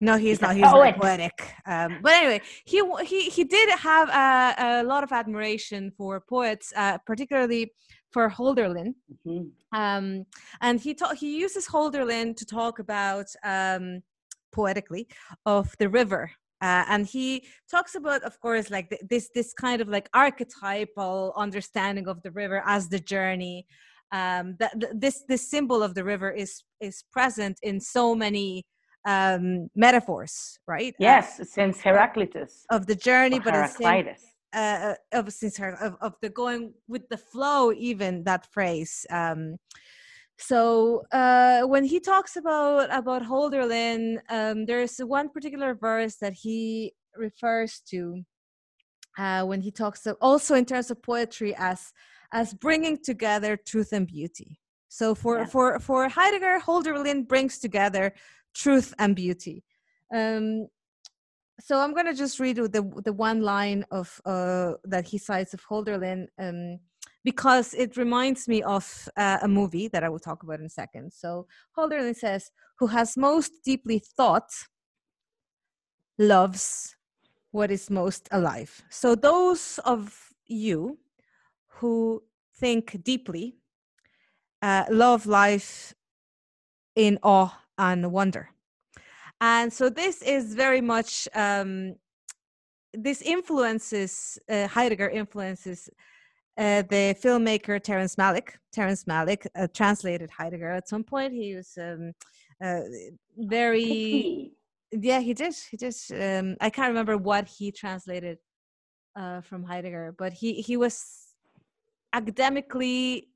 [0.03, 0.55] No, he's, he's not.
[0.55, 1.53] He's not poetic.
[1.67, 6.73] Um, but anyway, he he he did have a, a lot of admiration for poets,
[6.75, 7.73] uh, particularly
[8.13, 8.95] for Hölderlin.
[9.27, 9.79] Mm-hmm.
[9.79, 10.27] Um,
[10.61, 14.03] and he ta- he uses Hölderlin to talk about um,
[14.53, 15.09] poetically
[15.47, 16.31] of the river.
[16.63, 21.33] Uh, and he talks about, of course, like th- this this kind of like archetypal
[21.37, 23.67] understanding of the river as the journey.
[24.13, 28.65] Um, that th- this this symbol of the river is is present in so many
[29.07, 30.95] um, metaphors, right?
[30.99, 34.23] Yes, uh, since Heraclitus of the journey, but Heraclitus.
[34.53, 39.07] Uh, uh, of since her, of, of the going with the flow, even that phrase.
[39.09, 39.59] Um,
[40.39, 46.95] so uh, when he talks about about Hölderlin, um, there's one particular verse that he
[47.15, 48.25] refers to
[49.19, 51.93] uh, when he talks of, also in terms of poetry as
[52.33, 54.59] as bringing together truth and beauty.
[54.89, 55.47] So for yeah.
[55.47, 58.15] for for Heidegger, Hölderlin brings together
[58.53, 59.63] truth and beauty.
[60.13, 60.67] Um,
[61.63, 65.55] so I'm going to just read the the one line of uh, that he cites
[65.55, 66.79] of Hölderlin um,
[67.25, 70.71] because it reminds me of uh, a movie that I will talk about in a
[70.71, 71.13] second.
[71.13, 71.47] So
[71.77, 74.51] Hölderlin says, "Who has most deeply thought
[76.19, 76.97] loves
[77.51, 80.99] what is most alive." So those of you
[81.67, 82.23] who
[82.59, 83.57] think deeply
[84.63, 85.95] uh, love life
[86.95, 88.51] in awe and wonder.
[89.41, 91.95] And so this is very much um,
[92.93, 95.89] this influences uh, Heidegger influences
[96.59, 98.51] uh, the filmmaker Terrence Malick.
[98.73, 101.33] Terrence Malick uh, translated Heidegger at some point.
[101.33, 102.13] He was um,
[102.63, 102.81] uh,
[103.37, 104.53] very
[104.93, 108.39] yeah he did he did um, I can't remember what he translated
[109.17, 111.35] uh, from Heidegger, but he he was
[112.13, 113.29] academically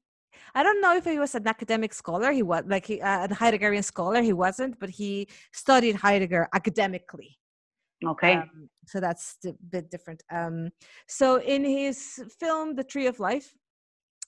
[0.55, 2.33] I don't know if he was an academic scholar.
[2.33, 4.23] He was like he, uh, a Heideggerian scholar.
[4.23, 7.39] He wasn't, but he studied Heidegger academically.
[8.05, 8.35] Okay.
[8.35, 10.23] Um, so that's a bit different.
[10.31, 10.71] Um,
[11.09, 13.55] so in his film, The Tree of Life,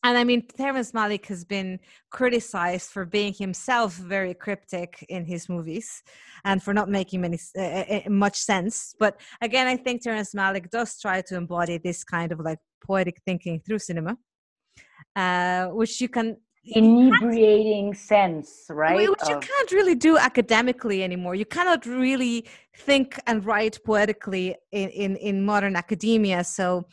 [0.05, 5.49] and I mean, Terrence Malick has been criticized for being himself very cryptic in his
[5.49, 6.03] movies
[6.45, 8.95] and for not making many uh, much sense.
[9.01, 13.21] But again, I think Terrence Malick does try to embody this kind of like poetic
[13.25, 14.17] thinking through cinema,
[15.17, 19.09] uh, which you can inebriating sense, right?
[19.09, 21.35] Which you can't really do academically anymore.
[21.35, 26.45] You cannot really think and write poetically in, in, in modern academia.
[26.45, 26.87] So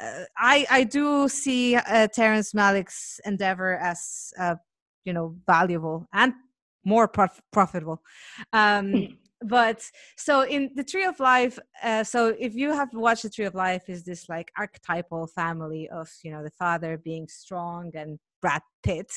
[0.00, 4.56] uh, I I do see uh, Terrence Malick's endeavor as uh,
[5.04, 6.32] you know valuable and
[6.84, 8.02] more prof- profitable.
[8.52, 9.82] Um, but
[10.16, 13.54] so in the Tree of Life, uh, so if you have watched the Tree of
[13.54, 18.62] Life, is this like archetypal family of you know the father being strong and Brad
[18.82, 19.10] Pitt,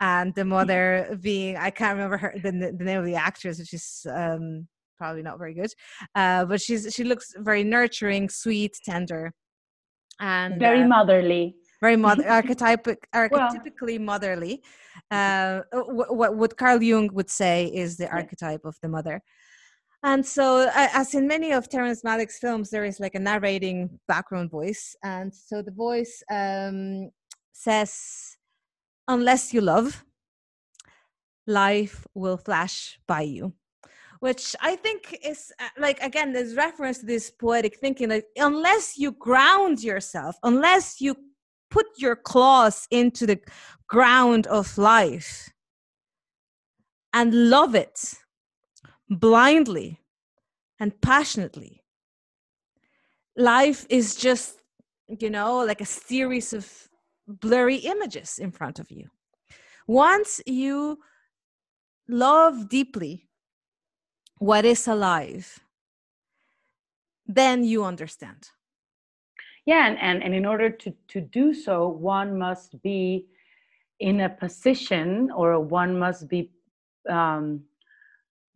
[0.00, 3.72] and the mother being I can't remember her the, the name of the actress, which
[3.72, 5.72] is um, probably not very good,
[6.14, 9.32] uh, but she's she looks very nurturing, sweet, tender.
[10.20, 11.56] And very uh, motherly.
[11.80, 14.62] very mother archetypic archetypically well, motherly.
[15.10, 19.22] Uh, what, what carl jung would say is the archetype of the mother
[20.02, 24.50] and so as in many of terrence malick's films there is like a narrating background
[24.50, 24.96] voice.
[25.02, 27.10] And so the voice um,
[27.52, 28.36] says
[29.08, 30.04] unless you love
[31.46, 33.52] life will flash by you
[34.22, 38.96] which I think is uh, like again there's reference to this poetic thinking that unless
[38.96, 41.16] you ground yourself, unless you
[41.72, 43.40] put your claws into the
[43.88, 45.50] ground of life
[47.12, 48.14] and love it
[49.18, 50.00] blindly
[50.78, 51.82] and passionately,
[53.36, 54.60] life is just
[55.08, 56.88] you know like a series of
[57.26, 59.08] blurry images in front of you.
[59.86, 60.98] Once you
[62.08, 63.28] love deeply
[64.38, 65.60] what is alive,
[67.26, 68.50] then you understand.
[69.64, 73.26] Yeah, and, and, and in order to, to do so, one must be
[74.00, 76.50] in a position or one must be
[77.08, 77.62] um,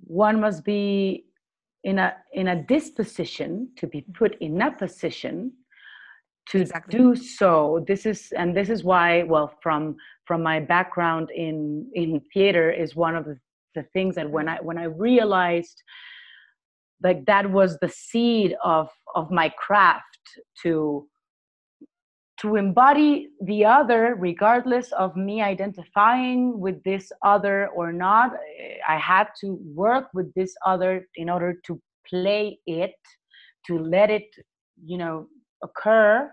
[0.07, 1.27] one must be
[1.85, 5.53] in a in a disposition to be put in a position
[6.49, 6.99] to exactly.
[6.99, 12.21] do so this is and this is why well from from my background in in
[12.33, 13.39] theater is one of the
[13.75, 15.83] the things that when i when i realized
[17.03, 20.19] like that was the seed of of my craft
[20.63, 21.07] to
[22.47, 28.33] to embody the other regardless of me identifying with this other or not.
[28.89, 32.95] I had to work with this other in order to play it
[33.67, 34.29] to let it
[34.85, 35.27] you know
[35.65, 36.31] occur.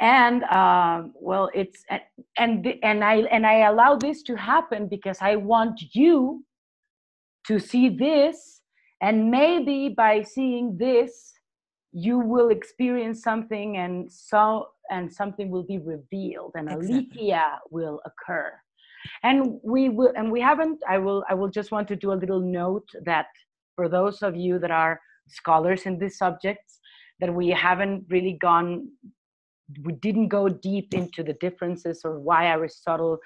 [0.00, 1.84] And um, well it's
[2.36, 6.44] and and i and i allow this to happen because i want you
[7.48, 8.60] to see this
[9.00, 11.32] and maybe by seeing this
[11.92, 16.94] you will experience something and so and something will be revealed and exactly.
[16.94, 18.52] aletheia will occur
[19.22, 22.20] and we will and we haven't i will i will just want to do a
[22.22, 23.26] little note that
[23.74, 26.80] for those of you that are scholars in these subjects
[27.20, 28.86] that we haven't really gone
[29.84, 33.18] we didn't go deep into the differences or why Aristotle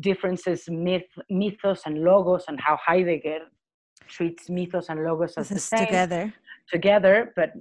[0.00, 3.40] differences myth, mythos and logos and how Heidegger
[4.08, 6.34] treats mythos and logos as the same together.
[6.70, 7.52] Together, but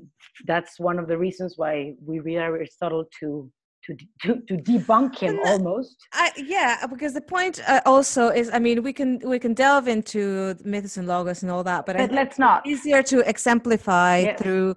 [0.45, 3.51] that's one of the reasons why we read Aristotle to
[3.87, 5.95] to to, to debunk him almost.
[6.13, 9.87] I, yeah, because the point uh, also is, I mean, we can we can delve
[9.87, 12.65] into mythos and logos and all that, but, but let's not.
[12.67, 14.41] Easier to exemplify yes.
[14.41, 14.75] through,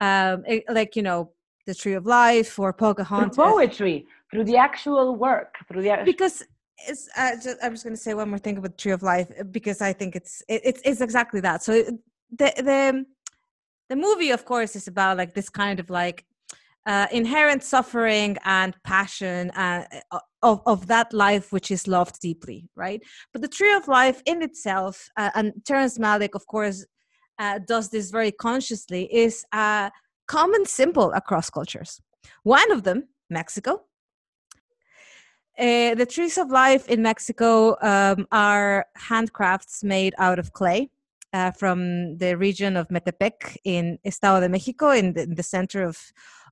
[0.00, 1.32] um, it, like you know,
[1.66, 3.36] the Tree of Life or Pocahontas.
[3.36, 6.42] Through poetry, through the actual work, through the because
[6.88, 7.08] it's.
[7.16, 9.44] Uh, just, I'm just going to say one more thing about Tree of Life uh,
[9.44, 11.62] because I think it's it, it's it's exactly that.
[11.62, 11.72] So
[12.30, 13.04] the the
[13.92, 16.24] the movie, of course, is about like this kind of like
[16.86, 22.70] uh, inherent suffering and passion uh, uh, of, of that life which is loved deeply,
[22.74, 23.02] right?
[23.32, 26.86] But the tree of life in itself, uh, and Terrence Malick, of course,
[27.38, 29.90] uh, does this very consciously, is uh,
[30.26, 32.00] common symbol across cultures.
[32.44, 33.82] One of them, Mexico.
[35.58, 40.88] The trees of life in Mexico um, are handcrafts made out of clay
[41.32, 45.82] uh, from the region of Metepec in Estado de Mexico, in the, in the center
[45.82, 45.98] of,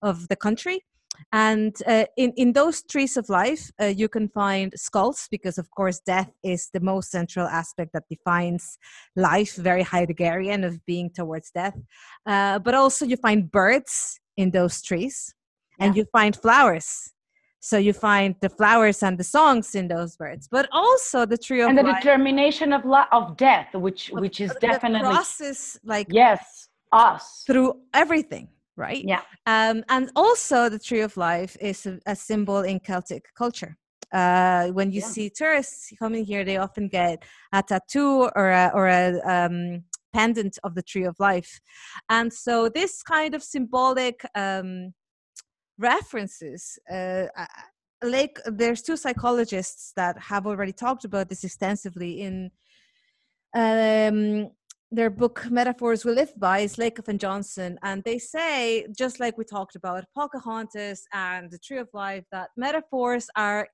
[0.02, 0.84] of the country.
[1.32, 5.70] And uh, in, in those trees of life, uh, you can find skulls because, of
[5.70, 8.78] course, death is the most central aspect that defines
[9.16, 11.76] life, very Heideggerian of being towards death.
[12.26, 15.34] Uh, but also, you find birds in those trees
[15.78, 15.86] yeah.
[15.86, 17.12] and you find flowers.
[17.60, 21.60] So you find the flowers and the songs in those birds, but also the tree
[21.60, 22.02] of and the life.
[22.02, 28.48] determination of la- of death, which which is definitely process, like yes, us through everything
[28.80, 29.04] right?
[29.06, 29.22] Yeah.
[29.46, 33.76] Um, and also, the tree of life is a, a symbol in Celtic culture.
[34.12, 35.06] Uh, when you Yeah.
[35.06, 40.58] see tourists coming here, they often get a tattoo or a, or a um, pendant
[40.64, 41.60] of the tree of life.
[42.08, 44.94] And so, this kind of symbolic um,
[45.80, 47.46] references, uh, uh,
[48.02, 52.50] like there's two psychologists that have already talked about this extensively in
[53.54, 54.50] um,
[54.92, 59.36] their book metaphors we live by is lakoff and johnson and they say just like
[59.38, 63.68] we talked about pocahontas and the tree of life that metaphors are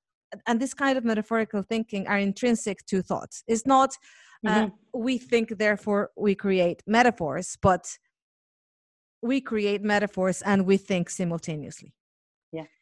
[0.47, 3.95] and this kind of metaphorical thinking are intrinsic to thoughts it's not
[4.47, 4.73] uh, Mhm.
[4.93, 7.97] we think therefore we create metaphors but
[9.23, 11.93] we create metaphors and we think simultaneously.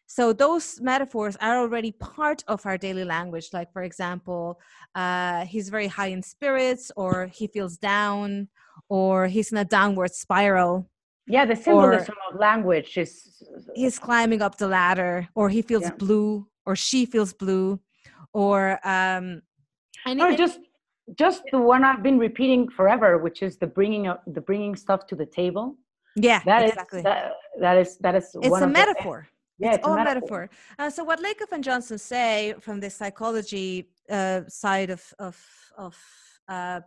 [0.07, 4.61] So those metaphors are already part of our daily language like for example
[4.95, 8.49] uh, he's very high in spirits or he feels down
[8.89, 10.89] or he's in a downward spiral
[11.27, 13.43] yeah, the symbolism of language is
[13.75, 15.95] he's climbing up the ladder or he feels Yeah.
[15.99, 17.81] blue or she feels blue
[18.35, 19.41] or um
[20.21, 20.61] or just
[21.19, 25.07] just the one I've been repeating forever, which is the bringing of the bringing stuff
[25.09, 25.77] to the table.
[26.15, 29.19] yeah That is exactly that, that is that is it's one a of the- metaphor
[29.59, 30.21] yeah, it's, it's a all metaphor.
[30.21, 30.51] metaphor.
[30.79, 35.37] Uh, so what Lakoff and Johnson say from the psychology uh, side of of
[35.77, 35.97] of
[36.49, 36.81] uh,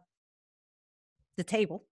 [1.37, 1.85] the table,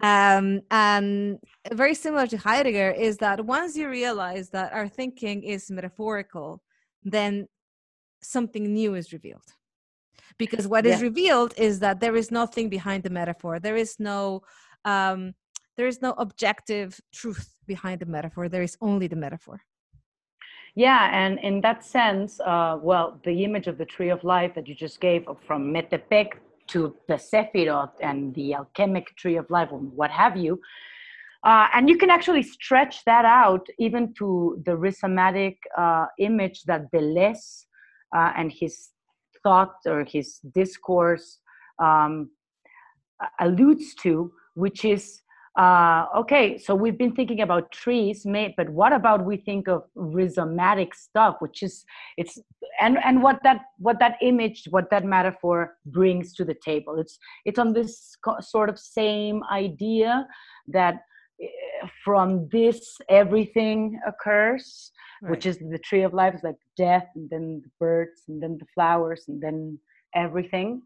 [0.00, 1.38] um, and
[1.72, 6.62] very similar to Heidegger, is that once you realize that our thinking is metaphorical,
[7.02, 7.48] then
[8.22, 9.48] something new is revealed.
[10.38, 11.08] Because what is Yeah.
[11.08, 13.58] revealed is that there is nothing behind the metaphor.
[13.60, 14.42] There is no
[14.84, 15.34] um,
[15.76, 18.48] there is no objective truth behind the metaphor.
[18.48, 19.60] There is only the metaphor.
[20.76, 24.68] Yeah, and in that sense, uh, well, the image of the tree of life that
[24.68, 26.32] you just gave from Metepec
[26.68, 30.60] to the Sephiroth and the alchemic tree of life, or what have you,
[31.44, 36.92] uh, and you can actually stretch that out even to the rhizomatic uh, image that
[36.92, 37.64] Deleuze
[38.14, 38.90] uh, and his
[39.42, 41.38] thought or his discourse
[41.82, 42.28] um,
[43.40, 45.22] alludes to, which is
[45.56, 49.84] uh, okay, so we've been thinking about trees, may, but what about we think of
[49.96, 51.86] rhizomatic stuff, which is
[52.18, 52.38] it's
[52.78, 56.98] and and what that what that image, what that metaphor brings to the table.
[56.98, 60.26] It's it's on this co- sort of same idea
[60.68, 60.96] that
[61.40, 61.46] eh,
[62.04, 64.92] from this everything occurs,
[65.22, 68.58] which is the tree of life is like death, and then the birds, and then
[68.58, 69.78] the flowers, and then
[70.14, 70.82] everything.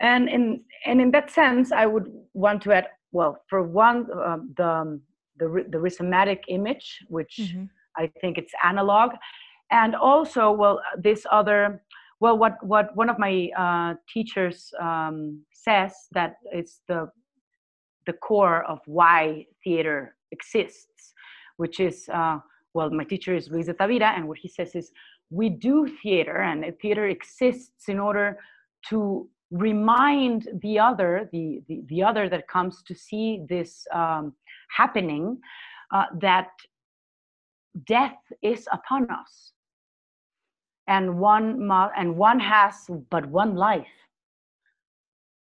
[0.00, 4.54] And in and in that sense, I would want to add well, for one, um,
[4.56, 5.00] the
[5.38, 7.68] the the rhizomatic image, which Mhm.
[7.96, 9.10] I think it's analog,
[9.70, 11.82] and also well this other
[12.20, 17.10] well what what one of my uh, teachers um, says that it's the
[18.06, 21.14] the core of why theater exists,
[21.56, 22.38] which is uh,
[22.74, 24.92] well my teacher is Luis de Tavira, and what he says is
[25.30, 28.38] we do theater, and theater exists in order
[28.88, 34.34] to remind the other, the, the, the other that comes to see this um,
[34.76, 35.38] happening,
[35.92, 36.50] uh, that
[37.86, 39.52] death is upon us.
[40.86, 42.74] And one, mu- and one has
[43.10, 43.86] but one life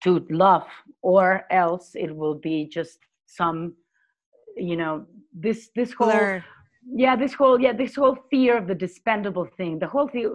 [0.02, 0.66] to love,
[1.02, 3.74] or else it will be just some,
[4.56, 6.44] you know, this this whole Blur.
[6.94, 10.26] yeah this whole yeah this whole fear of the dispendable thing the whole fe-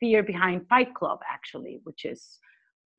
[0.00, 2.38] fear behind fight club actually which is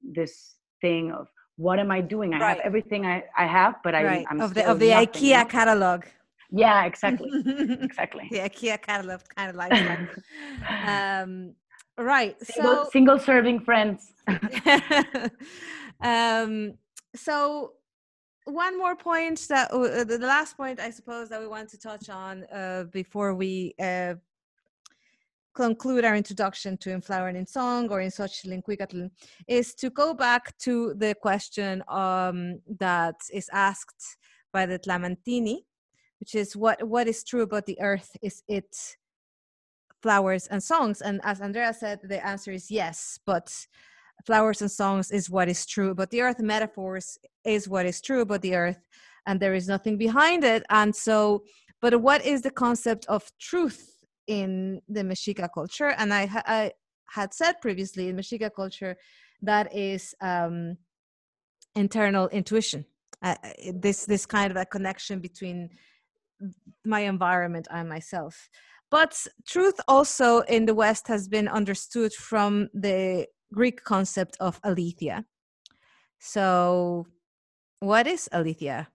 [0.02, 1.28] this thing of
[1.58, 4.54] what am i doing i have everything i, I have but I, right i'm of
[4.54, 6.06] the of the nothing, IKEA catalog.
[6.52, 7.30] yeah exactly
[7.82, 8.28] exactly.
[8.32, 10.08] the IKEA catalog kind of lifestyle.
[11.24, 11.54] um,
[11.97, 12.36] right.
[12.43, 14.14] single, So single serving friends
[16.02, 16.74] um,
[17.16, 17.74] so
[18.45, 21.78] one more point that uh, the the last point I suppose that we want to
[21.78, 24.16] touch on uh, before we uh,
[25.60, 29.12] conclude our introduction to In Flower and in Song or in Xochitl
[29.45, 34.01] is to go back to the question um, that is asked
[34.53, 35.57] by the Tlamatini,
[36.22, 38.10] which is what what is true about the earth?
[38.22, 38.74] Is it
[40.01, 41.01] flowers and songs?
[41.01, 43.47] And as Andrea said, the answer is yes, but
[44.26, 46.39] flowers and songs is what is true about the earth.
[46.39, 48.82] Metaphors is what is true about the earth,
[49.28, 50.64] and there is nothing behind it.
[50.70, 51.43] And so,
[51.82, 53.99] but what is the concept of truth
[54.30, 55.94] in the Mexica culture?
[55.98, 56.72] And I, I
[57.10, 58.96] had said previously in Mexica culture
[59.42, 60.78] that is um,
[61.76, 62.86] internal intuition.
[63.22, 63.36] Uh,
[63.74, 65.70] this this kind of a connection between
[66.86, 68.50] my environment and myself.
[68.90, 75.26] But truth also in the West has been understood from the Greek concept of aletheia.
[76.20, 77.08] So,
[77.82, 78.88] what is aletheia?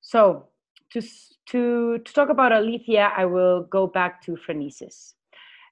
[0.00, 0.48] so
[0.94, 1.02] to,
[1.50, 5.14] to, to talk about Aletheia, I will go back to Phronesis.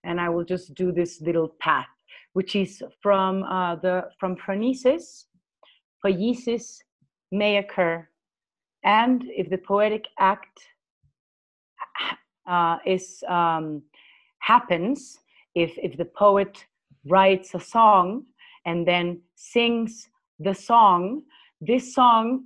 [0.04, 1.86] And I will just do this little path,
[2.32, 5.26] which is from uh, the from Phronesis,
[6.04, 6.78] poiesis
[7.30, 8.06] may occur,
[8.84, 10.58] and if the poetic act
[12.48, 13.82] uh, is um,
[14.40, 15.20] happens,
[15.54, 16.66] if if the poet
[17.06, 18.24] writes a song
[18.66, 20.08] and then sings
[20.40, 21.22] the song,
[21.60, 22.44] this song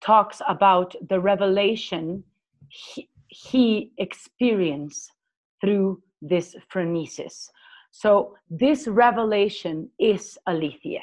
[0.00, 2.22] talks about the revelation
[2.68, 5.12] he, he experienced
[5.60, 7.48] through this phronesis.
[7.90, 11.02] So this revelation is aletheia.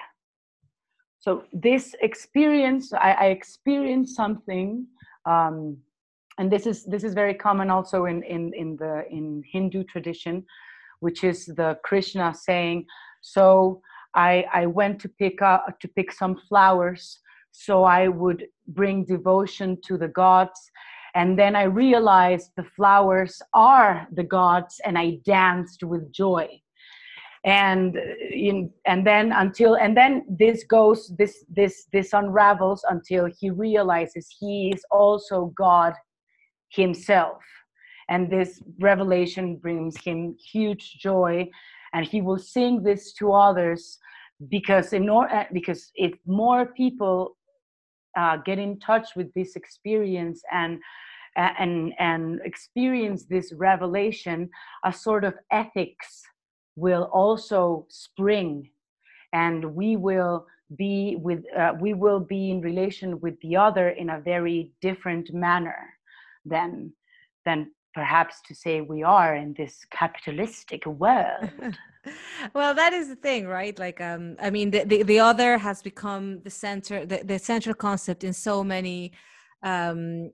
[1.20, 4.86] So this experience, I, I experienced something,
[5.26, 5.78] um,
[6.38, 10.46] and this is this is very common also in in in the in Hindu tradition,
[11.00, 12.86] which is the Krishna saying,
[13.22, 13.82] "So
[14.14, 17.20] I I went to pick up to pick some flowers."
[17.58, 20.60] So I would bring devotion to the gods.
[21.16, 26.48] And then I realized the flowers are the gods, and I danced with joy.
[27.46, 27.96] And
[28.32, 34.36] in, and then until and then this goes this this this unravels until he realizes
[34.40, 35.94] he is also God
[36.70, 37.42] himself,
[38.10, 41.48] and this revelation brings him huge joy,
[41.94, 44.00] and he will sing this to others
[44.50, 47.38] because in or, uh, because if more people
[48.16, 50.80] uh, get in touch with this experience and
[51.36, 54.50] and and experience this revelation
[54.86, 56.24] a sort of ethics
[56.76, 58.70] will also spring.
[59.34, 60.46] And we will
[60.78, 65.34] be with uh, we will be in relation with the other in a very different
[65.34, 65.94] manner
[66.46, 66.94] than
[67.46, 71.50] than perhaps to say we are in this capitalistic world.
[72.54, 73.76] Well that is the thing right?
[73.80, 77.74] Like um i mean the, the, the other has become the center the, the central
[77.74, 79.12] concept in so many
[79.64, 80.30] um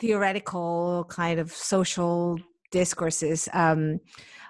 [0.00, 2.36] theoretical kind of social
[2.72, 3.48] discourses.
[3.52, 4.00] Um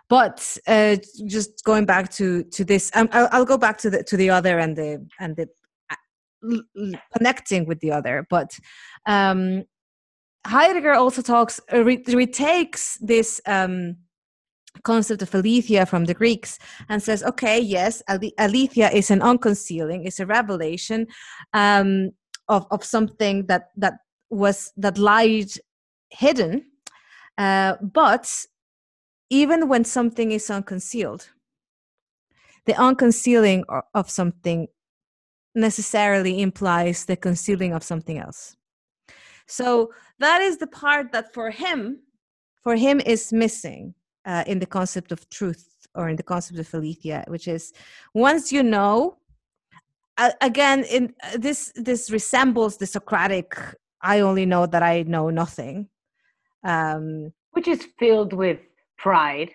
[0.08, 0.96] but uh
[1.36, 4.30] just going back to to this um, I'll, I'll go back to the to the
[4.30, 5.46] other and the and the
[5.92, 6.62] uh,
[7.14, 8.26] connecting with the other.
[8.30, 8.50] But
[9.04, 9.64] um
[10.46, 13.96] heidegger also talks uh, re- retakes this um
[14.82, 20.20] concept of aletheia from the Greeks and says, okay, yes, aletheia is an unconcealing, it's
[20.20, 21.06] a revelation
[21.52, 22.10] um,
[22.48, 23.94] of, of something that, that
[24.30, 25.50] was, that lied
[26.10, 26.64] hidden.
[27.38, 28.46] Uh, but
[29.30, 31.28] even when something is unconcealed,
[32.66, 33.64] the unconcealing
[33.94, 34.68] of something
[35.54, 38.56] necessarily implies the concealing of something else.
[39.46, 42.00] So that is the part that for him,
[42.62, 43.94] for him is missing
[44.24, 47.72] uh, in the concept of truth or in the concept of aletheia, which is
[48.14, 49.16] once you know,
[50.18, 53.56] uh, again, in uh, this this resembles the Socratic
[54.00, 55.88] "I only know that I know nothing,"
[56.64, 58.60] um, which is filled with
[58.98, 59.50] pride.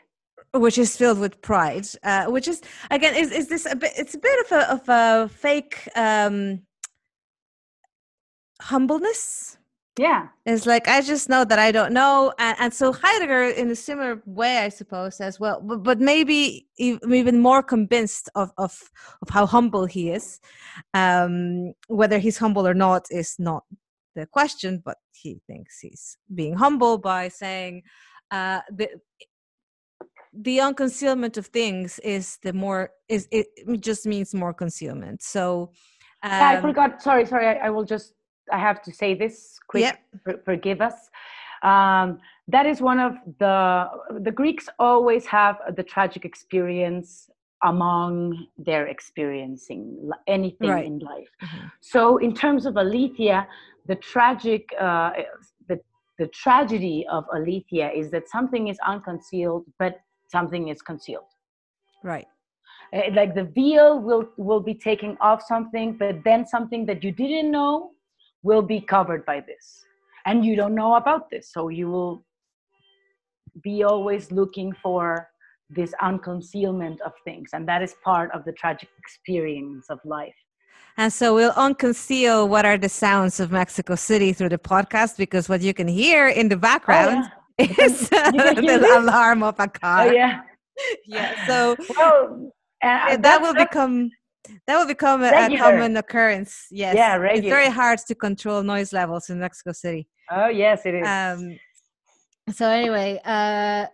[0.54, 3.92] Which is filled with pride, uh, which is again is is this a bit?
[3.98, 6.62] It's a bit of a of a fake um,
[8.62, 9.58] humbleness
[9.98, 10.28] yeah.
[10.46, 13.76] It's like i just know that i don't know and, and so heidegger in a
[13.76, 18.80] similar way i suppose as well but, but maybe even more convinced of, of
[19.22, 20.40] of how humble he is.
[20.94, 23.64] Um whether he's humble or not is not
[24.16, 27.84] the question but he thinks he's being humble by saying
[28.32, 28.90] uh the
[30.40, 33.48] the unconcealment of things is the more is it
[33.80, 35.24] just means more concealment.
[35.24, 35.72] So
[36.24, 38.14] um, i forgot sorry sorry I, I will just
[38.52, 39.84] I have to say this quick.
[39.84, 40.00] Yep.
[40.24, 41.10] For, forgive us.
[41.64, 43.88] Um, that is one of the
[44.20, 47.30] the Greeks always have the tragic experience
[47.64, 50.86] among their experiencing anything right.
[50.86, 51.30] in life.
[51.44, 51.68] Mm-hmm.
[51.82, 53.48] So, in terms of Aletheia,
[53.88, 55.12] the tragic uh,
[55.68, 55.80] the
[56.20, 61.32] the tragedy of Aletheia is that something is unconcealed, but something is concealed.
[62.04, 62.28] Right.
[62.94, 67.12] Uh, like the veil will will be taking off something, but then something that you
[67.12, 67.92] didn't know
[68.44, 69.84] will be covered by this.
[70.26, 72.26] And you don't know about this so you will
[73.64, 75.30] be always looking for
[75.70, 80.36] this unconcealment of things and that is part of the tragic experience of life.
[80.98, 85.48] And so we'll unconceal what are the sounds of mexico city through the podcast because
[85.50, 87.82] what you can hear in the background oh, yeah.
[87.86, 90.08] is the alarm of a car.
[90.08, 90.42] Oh, yeah.
[91.08, 92.52] Yeah so well,
[92.84, 94.12] uh, that will become
[94.66, 96.68] that will become a, a, common occurrence.
[96.72, 96.96] Yes.
[96.96, 97.48] Yeah, regular.
[97.48, 100.08] It's very hard to control noise levels in Mexico City.
[100.32, 101.08] Oh yes, it is.
[101.08, 101.58] Um,
[102.54, 103.88] so anyway, uh,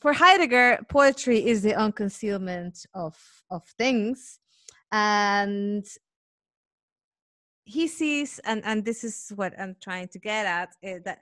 [0.00, 3.16] for Heidegger, poetry is the unconcealment of
[3.50, 4.38] of things,
[4.92, 5.84] and
[7.64, 11.20] he sees, and and this is what I'm trying to get at, is that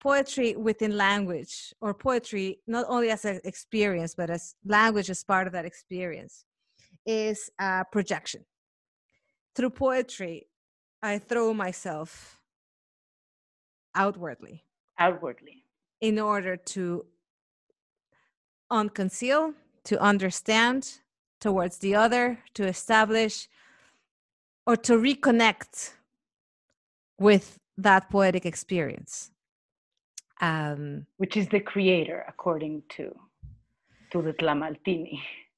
[0.00, 5.46] poetry within language, or poetry not only as an experience, but as language as part
[5.46, 6.44] of that experience,
[7.06, 8.44] is a projection.
[9.54, 10.46] Through poetry,
[11.02, 12.40] I throw myself
[13.94, 14.64] outwardly.
[14.98, 15.64] Outwardly.
[16.00, 17.06] In order to
[18.70, 20.98] unconceal, to understand
[21.40, 23.48] towards the other, to establish,
[24.66, 25.94] or to reconnect
[27.18, 29.30] with that poetic experience.
[30.40, 33.14] Um, Which is the creator, according to
[34.12, 35.18] to Tlamatini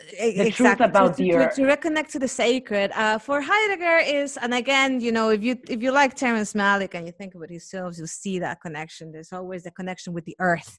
[0.00, 1.50] the truth about to, the to.
[1.54, 2.90] To, reconnect to the sacred.
[2.92, 6.94] Uh, for Heidegger is, and again, you know, if you if you like Terrence Malick
[6.94, 9.12] and you think about his films, you'll see that connection.
[9.12, 10.78] There's always the connection with the earth,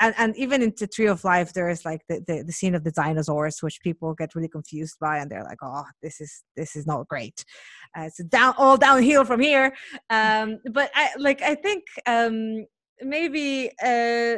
[0.00, 2.74] and, and even in the Tree of Life, there is like the, the, the scene
[2.74, 6.42] of the dinosaurs, which people get really confused by, and they're like, oh, this is
[6.56, 7.44] this is not great.
[7.96, 9.74] Uh, it's down all downhill from here.
[10.10, 12.66] Um, but I like I think um,
[13.00, 13.70] maybe.
[13.82, 14.36] Uh,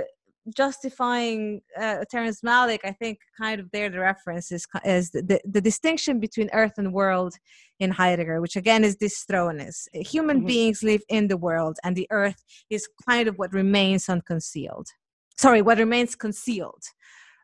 [0.55, 5.61] justifying uh, Terrence Malick, I think kind of there the reference is, is the, the,
[5.61, 7.35] distinction between earth and world
[7.81, 9.89] in Heidegger, which again is this throwness.
[9.93, 10.47] Human mm-hmm.
[10.47, 14.89] beings live in the world, and the earth is kind of what remains unconcealed.
[15.37, 16.83] Sorry, what remains concealed,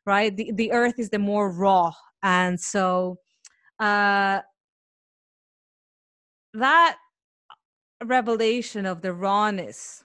[0.07, 0.35] right?
[0.35, 1.93] The, the earth is the more raw.
[2.23, 3.19] And so
[3.79, 4.41] uh,
[6.55, 6.97] that
[8.05, 10.05] revelation of the rawness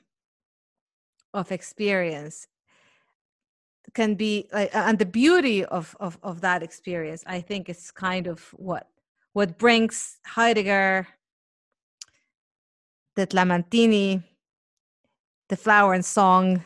[1.34, 2.48] of experience
[3.98, 8.26] can be like and the beauty of, of of that experience i think is kind
[8.34, 8.40] of
[8.70, 8.86] what
[9.38, 9.96] what brings
[10.36, 11.08] heidegger
[13.18, 14.24] the tlamatini
[15.50, 16.64] the flower and song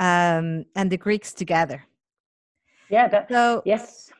[0.00, 1.84] um and the greeks together.
[2.90, 4.12] Yeah that, so yes.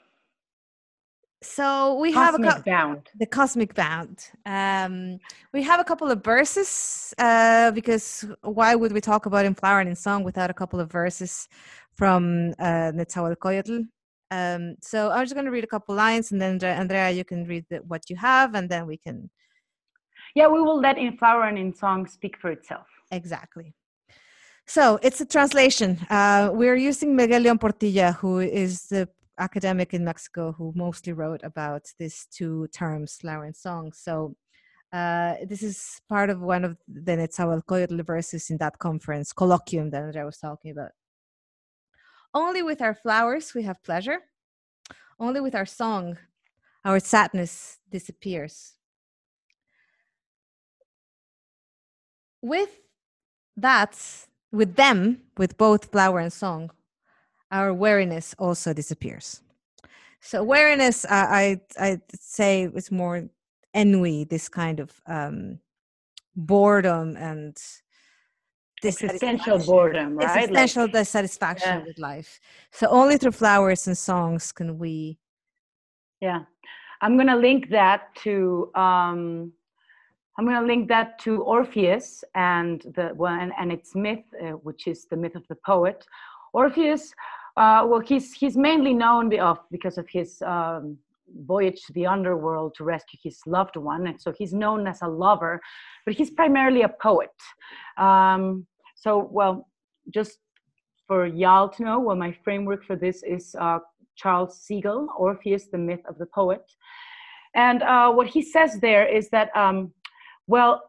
[1.42, 3.10] So we cosmic have a co- bound.
[3.18, 4.18] the cosmic bound.
[4.46, 5.18] Um
[5.52, 9.80] we have a couple of verses uh because why would we talk about in flower
[9.80, 11.48] and in song without a couple of verses
[11.96, 13.84] from uh, Netzahualcoyotl.
[14.30, 17.44] Um, so I'm just going to read a couple lines, and then Andrea, you can
[17.44, 19.30] read the, what you have, and then we can.
[20.34, 22.86] Yeah, we will let in flower and in song speak for itself.
[23.10, 23.72] Exactly.
[24.66, 25.98] So it's a translation.
[26.10, 31.40] Uh, we're using Miguel Leon Portilla, who is the academic in Mexico who mostly wrote
[31.44, 33.92] about these two terms, flower and song.
[33.92, 34.34] So
[34.92, 40.02] uh, this is part of one of the Netzahualcoyotl verses in that conference, colloquium that
[40.02, 40.90] Andrea was talking about.
[42.34, 44.20] Only with our flowers we have pleasure.
[45.18, 46.18] Only with our song
[46.86, 48.74] our sadness disappears.
[52.40, 52.70] With
[53.56, 53.98] that,
[54.52, 56.70] with them, with both flower and song,
[57.50, 59.42] our weariness also disappears.
[60.20, 63.28] So weariness, uh, I I say, is more
[63.74, 65.58] ennui, this kind of um,
[66.36, 67.56] boredom and
[68.84, 70.36] existential boredom, right?
[70.36, 71.84] Existential like, dissatisfaction yeah.
[71.84, 72.40] with life.
[72.70, 75.18] So only through flowers and songs can we.
[76.20, 76.42] Yeah,
[77.00, 78.70] I'm gonna link that to.
[78.74, 79.52] Um,
[80.38, 84.86] I'm going to link that to Orpheus and the one and, its myth, uh, which
[84.86, 86.06] is the myth of the poet.
[86.52, 87.14] Orpheus,
[87.56, 89.30] uh, well, he's he's mainly known
[89.70, 90.98] because of his um,
[91.44, 95.08] voyage to the underworld to rescue his loved one, and so he's known as a
[95.08, 95.60] lover,
[96.04, 97.30] but he's primarily a poet.
[97.96, 99.68] Um, so, well,
[100.12, 100.38] just
[101.06, 103.78] for y'all to know, well, my framework for this is uh,
[104.16, 106.64] Charles Segal, Orpheus, the Myth of the Poet.
[107.54, 109.92] And uh, what he says there is that, um,
[110.46, 110.82] well,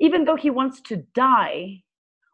[0.00, 1.82] even though he wants to die,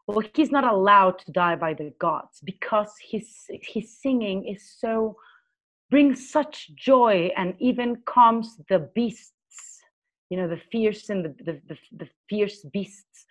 [0.07, 5.17] well, he's not allowed to die by the gods because his, his singing is so,
[5.91, 9.33] brings such joy and even calms the beasts,
[10.31, 13.27] you know, the fierce and the, the, the, the fierce beasts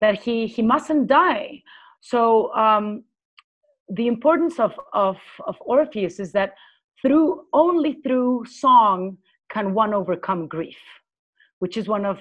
[0.00, 1.62] that he he mustn't die.
[2.00, 3.04] So um,
[3.88, 6.54] the importance of, of of Orpheus is that
[7.00, 9.18] through only through song
[9.50, 10.82] can one overcome grief,
[11.60, 12.18] which is one of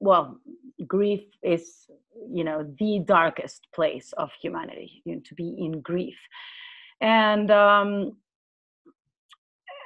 [0.00, 0.38] well,
[0.86, 1.86] grief is
[2.30, 6.18] you know the darkest place of humanity, you know, to be in grief,
[7.00, 8.16] and um,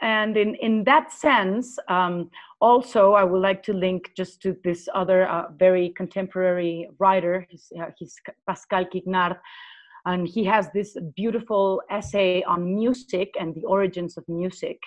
[0.07, 2.31] and in, in that sense, um,
[2.61, 7.73] also, I would like to link just to this other uh, very contemporary writer, he's,
[7.77, 8.15] uh, he's
[8.47, 9.37] Pascal Quignard,
[10.05, 14.79] and he has this beautiful essay on music and the origins of music.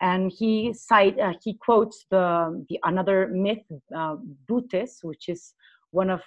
[0.00, 4.14] And he cite, uh, he quotes the, the another myth, uh,
[4.46, 5.54] Butes, which is
[5.90, 6.22] one of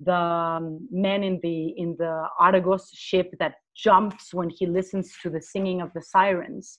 [0.00, 5.30] the um, men in the in the Argos ship that jumps when he listens to
[5.30, 6.78] the singing of the sirens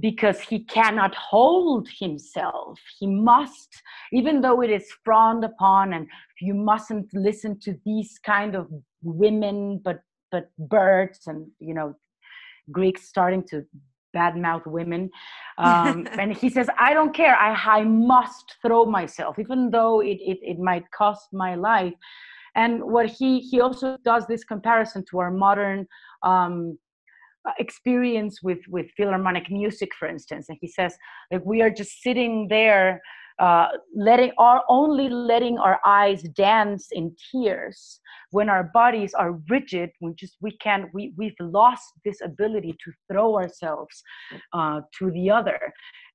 [0.00, 2.78] because he cannot hold himself.
[2.98, 3.68] He must,
[4.12, 6.06] even though it is frowned upon and
[6.40, 8.68] you mustn't listen to these kind of
[9.02, 10.00] women, but
[10.32, 11.96] but birds and you know
[12.70, 13.64] Greeks starting to
[14.14, 15.10] badmouth women.
[15.58, 17.36] Um, and he says, I don't care.
[17.36, 21.94] I, I must throw myself, even though it, it, it might cost my life.
[22.56, 25.86] And what he, he also does this comparison to our modern
[26.22, 26.78] um,
[27.58, 30.48] experience with, with philharmonic music, for instance.
[30.48, 30.96] And he says,
[31.32, 33.00] like, we are just sitting there
[33.40, 38.00] uh, letting our only letting our eyes dance in tears
[38.32, 39.88] when our bodies are rigid.
[40.02, 44.02] We just we can't we we've lost this ability to throw ourselves
[44.52, 45.58] uh, to the other.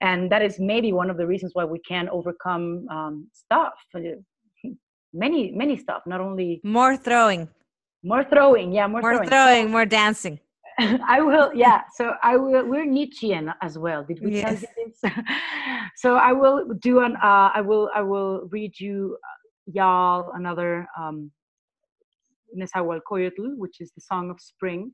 [0.02, 4.00] And that is maybe one of the reasons why we can't overcome um, stuff uh,
[5.12, 7.50] many many stuff not only more throwing.
[8.04, 10.40] More throwing yeah more, more throwing, throwing more dancing
[11.08, 11.82] I will, yeah.
[11.94, 12.68] So I will.
[12.68, 14.04] We're Nietzschean as well.
[14.04, 14.62] Did we yes.
[14.62, 15.14] tell this?
[15.96, 17.16] so I will do an.
[17.16, 17.90] Uh, I will.
[17.96, 21.32] I will read you, uh, y'all, another um,
[22.58, 24.92] Nezahualcoyotl, which is the song of spring.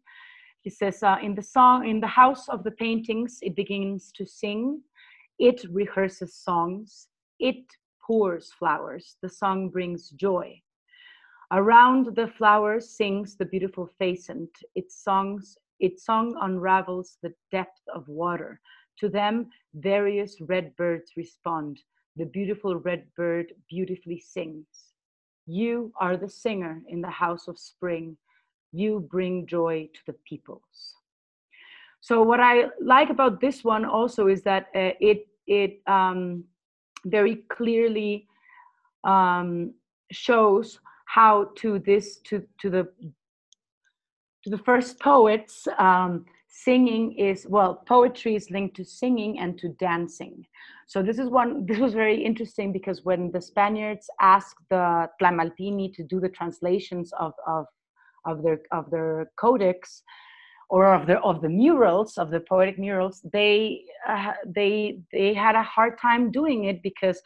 [0.61, 4.25] He says, uh, in the song, in the house of the paintings, it begins to
[4.25, 4.81] sing.
[5.39, 7.07] It rehearses songs.
[7.39, 7.65] It
[8.05, 9.15] pours flowers.
[9.23, 10.61] The song brings joy.
[11.51, 14.49] Around the flowers sings the beautiful pheasant.
[14.75, 18.61] Its songs its song unravels the depth of water.
[18.99, 21.79] To them, various red birds respond.
[22.15, 24.67] The beautiful red bird beautifully sings.
[25.47, 28.15] You are the singer in the house of spring.
[28.71, 30.95] You bring joy to the peoples.
[31.99, 36.43] So what I like about this one also is that uh, it it um,
[37.05, 38.27] very clearly
[39.03, 39.73] um,
[40.11, 42.87] shows how to this to to the
[44.43, 49.69] to the first poets, um, singing is well, poetry is linked to singing and to
[49.79, 50.45] dancing.
[50.87, 51.65] So this is one.
[51.69, 57.13] This was very interesting because when the Spaniards asked the Tlamatini to do the translations
[57.19, 57.65] of of
[58.25, 60.03] of their of their codex
[60.69, 65.55] or of the of the murals of the poetic murals, they uh, they they had
[65.55, 67.21] a hard time doing it because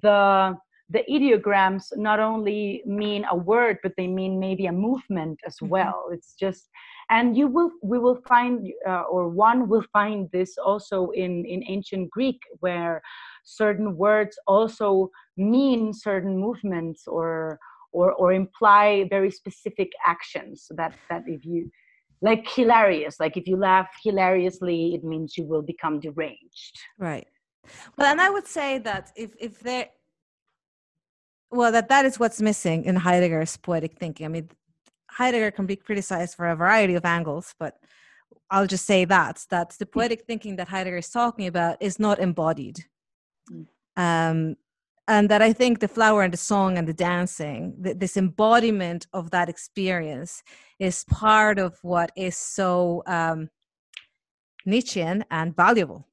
[0.00, 0.56] the
[0.92, 5.68] the ideograms not only mean a word but they mean maybe a movement as mm-hmm.
[5.68, 6.08] well.
[6.12, 6.68] It's just
[7.10, 11.64] and you will we will find uh, or one will find this also in in
[11.66, 13.02] ancient greek where
[13.44, 17.58] certain words also mean certain movements or
[17.92, 21.70] or or imply very specific actions that that if you
[22.20, 26.76] like hilarious like if you laugh hilariously it means you will become deranged.
[26.98, 27.28] Right.
[27.96, 29.88] Well and i would say that if if there
[31.52, 34.48] well that that is what's missing in heidegger's poetic thinking i mean
[35.10, 37.76] heidegger can be criticized for a variety of angles but
[38.50, 39.92] i'll just say that that the mm.
[39.92, 42.84] poetic thinking that heidegger is talking about is not embodied
[43.50, 43.66] mm.
[43.96, 44.56] um,
[45.06, 49.06] and that i think the flower and the song and the dancing th- this embodiment
[49.12, 50.42] of that experience
[50.78, 53.50] is part of what is so um,
[54.64, 56.06] nietzschean and valuable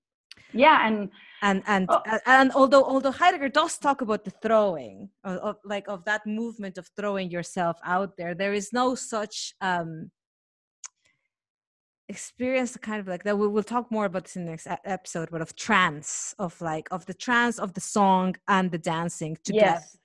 [0.54, 1.10] yeah and
[1.42, 2.02] and and oh.
[2.26, 6.78] and although although heidegger does talk about the throwing of, of, like of that movement
[6.78, 10.12] of throwing yourself out there there is no such um
[12.08, 15.30] experience kind of like that we will talk more about this in the next episode
[15.32, 19.80] but of trance of like of the trance of the song and the dancing together
[19.82, 19.98] yes.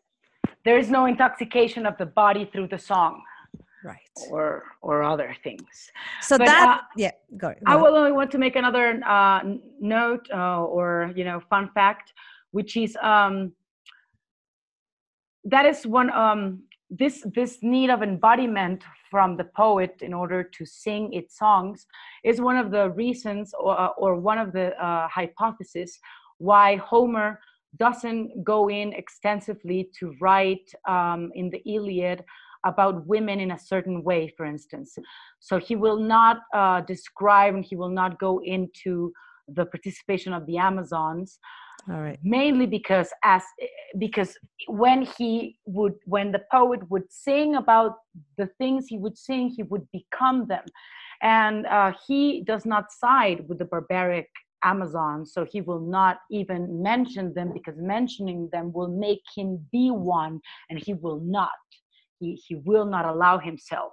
[0.65, 3.23] there is no intoxication of the body through the song
[3.85, 3.99] right.
[4.31, 5.91] or or other things.
[6.23, 9.41] So but, that uh, yeah go, go i will only want to make another uh,
[9.81, 12.13] note uh, or you know fun fact
[12.51, 13.53] which is um
[15.45, 20.65] that is one um this this need of embodiment from the poet in order to
[20.65, 21.87] sing its songs
[22.25, 25.99] is one of the reasons or, or one of the uh, hypotheses
[26.39, 27.41] why homer
[27.79, 32.25] doesn't go in extensively to write um, in the iliad
[32.65, 34.97] about women in a certain way, for instance.
[35.41, 39.13] So he will not uh, describe and he will not go into
[39.49, 41.39] the participation of the Amazons.
[41.91, 42.19] All right.
[42.23, 43.43] Mainly because as
[43.99, 44.39] because
[44.69, 47.97] when he would when the poet would sing about
[48.39, 50.65] the things he would sing, he would become them,
[51.21, 54.29] and uh, he does not side with the barbaric
[54.65, 59.91] Amazon, so he will not even mention them because mentioning them will make him be
[59.91, 60.41] one,
[60.71, 61.51] and he will not
[62.25, 63.93] he, he will not allow himself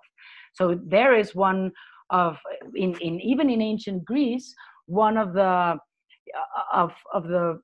[0.53, 1.71] so there is one
[2.09, 2.37] of
[2.75, 4.53] in, in even in ancient greece
[4.85, 5.77] one of the uh,
[6.73, 7.59] of of the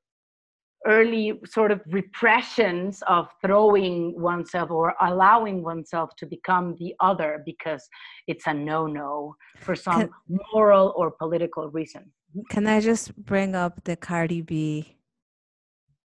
[0.86, 7.88] early sort of repressions of throwing oneself or allowing oneself to become the other because
[8.28, 10.10] it's a no-no for some can,
[10.54, 12.12] moral or political reason.
[12.50, 14.97] Can I just bring up the Cardi B?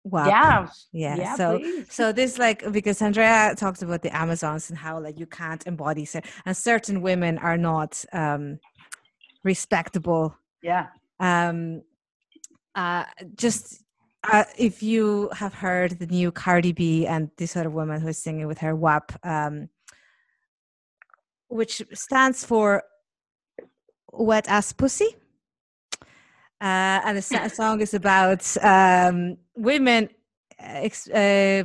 [0.05, 0.27] Wow.
[0.27, 0.69] Yeah.
[0.93, 1.17] Yeah.
[1.17, 1.87] yeah so please.
[1.91, 6.05] so this like because Andrea talks about the Amazons and how like you can't embody
[6.05, 8.59] certain and certain women are not um
[9.43, 10.37] respectable.
[10.63, 10.89] Yeah.
[11.21, 11.83] Um
[12.75, 13.85] uh just
[14.33, 18.23] uh, if you have heard the new Cardi B and this other woman who is
[18.23, 19.69] singing with her WAP, um,
[21.49, 22.83] which stands for
[24.13, 25.17] Wet Ass Pussy.
[26.61, 30.09] Uh, and the song is about um, women
[30.61, 31.65] uh, uh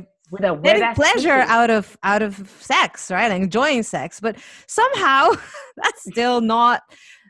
[0.62, 3.30] getting pleasure out of out of sex, right?
[3.30, 4.36] enjoying sex, but
[4.66, 5.30] somehow
[5.76, 6.82] that's still not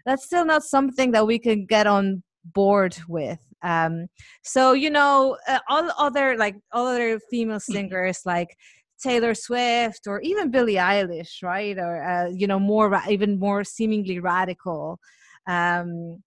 [0.06, 2.22] that's still not something that we can get on
[2.54, 4.06] board with um
[4.42, 8.56] so you know uh, all other like all other female singers like
[9.00, 11.76] Taylor Swift or even Billie Eilish, right?
[11.78, 14.98] Or uh, you know, more ra- even more seemingly radical.
[15.46, 16.22] Um,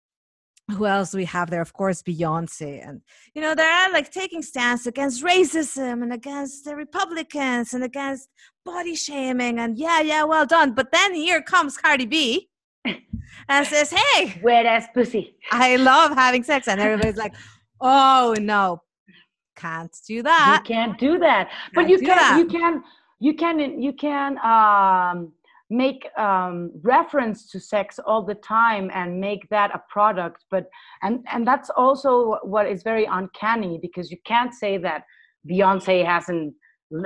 [0.72, 1.62] who else do we have there?
[1.62, 3.02] Of course, Beyonce, and
[3.34, 8.30] you know they're like taking stance against racism and against the Republicans and against
[8.66, 10.74] body shaming, and yeah, yeah, well done.
[10.74, 12.50] But then here comes Cardi B,
[12.86, 17.34] and says, "Hey, wet ass pussy." I love having sex, and everybody's like,
[17.82, 18.82] "Oh no,
[19.56, 20.64] can't do that.
[20.64, 22.38] You can't do that." But you can, that.
[22.38, 22.84] you can,
[23.20, 25.34] you can, you can um,
[25.70, 30.46] make um, reference to sex all the time and make that a product.
[30.50, 30.70] But
[31.04, 35.04] and and that's also what is very uncanny because you can't say that
[35.50, 36.54] Beyonce hasn't,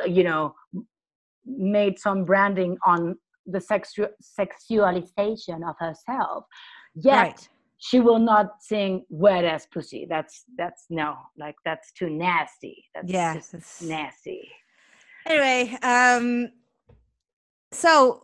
[0.08, 0.56] you know,
[1.46, 4.10] made some branding on the sexu-
[4.40, 6.46] sexualization of herself
[6.96, 7.50] yet right.
[7.78, 13.12] she will not sing wet ass pussy that's that's no like that's too nasty that's
[13.12, 13.40] yeah
[13.82, 14.50] nasty
[15.26, 16.50] anyway um
[17.72, 18.24] so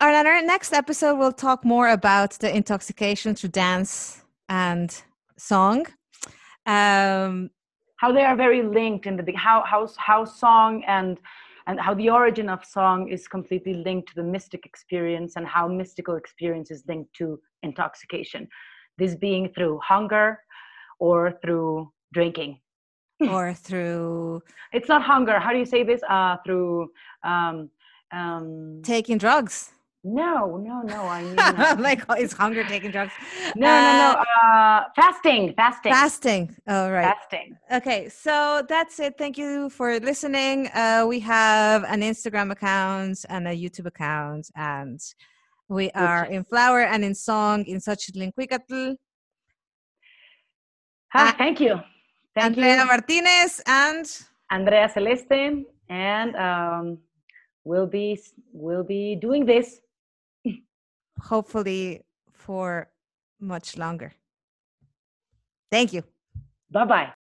[0.00, 5.02] on our next episode we'll talk more about the intoxication through dance and
[5.36, 5.86] song.
[6.66, 7.50] Um
[7.98, 11.18] how they are very linked in the how how how song and
[11.66, 15.66] and how the origin of song is completely linked to the mystic experience and how
[15.66, 18.48] mystical experience is linked to intoxication.
[18.98, 20.38] This being through hunger
[20.98, 22.60] or through drinking.
[23.20, 24.42] Or through
[24.72, 25.38] it's not hunger.
[25.38, 26.02] How do you say this?
[26.08, 26.90] Uh through
[27.24, 27.70] um
[28.12, 29.72] um taking drugs
[30.06, 31.02] no, no, no.
[31.02, 33.12] I mean, uh, like is hunger taking drugs?
[33.56, 34.20] No, uh, no, no.
[34.20, 36.56] Uh, uh, fasting, fasting, fasting.
[36.68, 37.58] All oh, fasting.
[37.72, 39.14] Okay, so that's it.
[39.18, 40.68] Thank you for listening.
[40.68, 45.00] Uh, we have an Instagram account and a YouTube account, and
[45.68, 48.96] we are in flower and in song in Xochitl in Cuicatl.
[51.12, 51.80] Hi, thank you.
[52.36, 52.86] Thank Andrea you.
[52.86, 54.06] Martinez and
[54.52, 56.98] Andrea Celeste, and um,
[57.64, 58.20] we'll be
[58.52, 59.80] we'll be doing this
[61.20, 62.90] hopefully for
[63.40, 64.14] much longer.
[65.70, 66.04] Thank you.
[66.70, 67.15] Bye bye.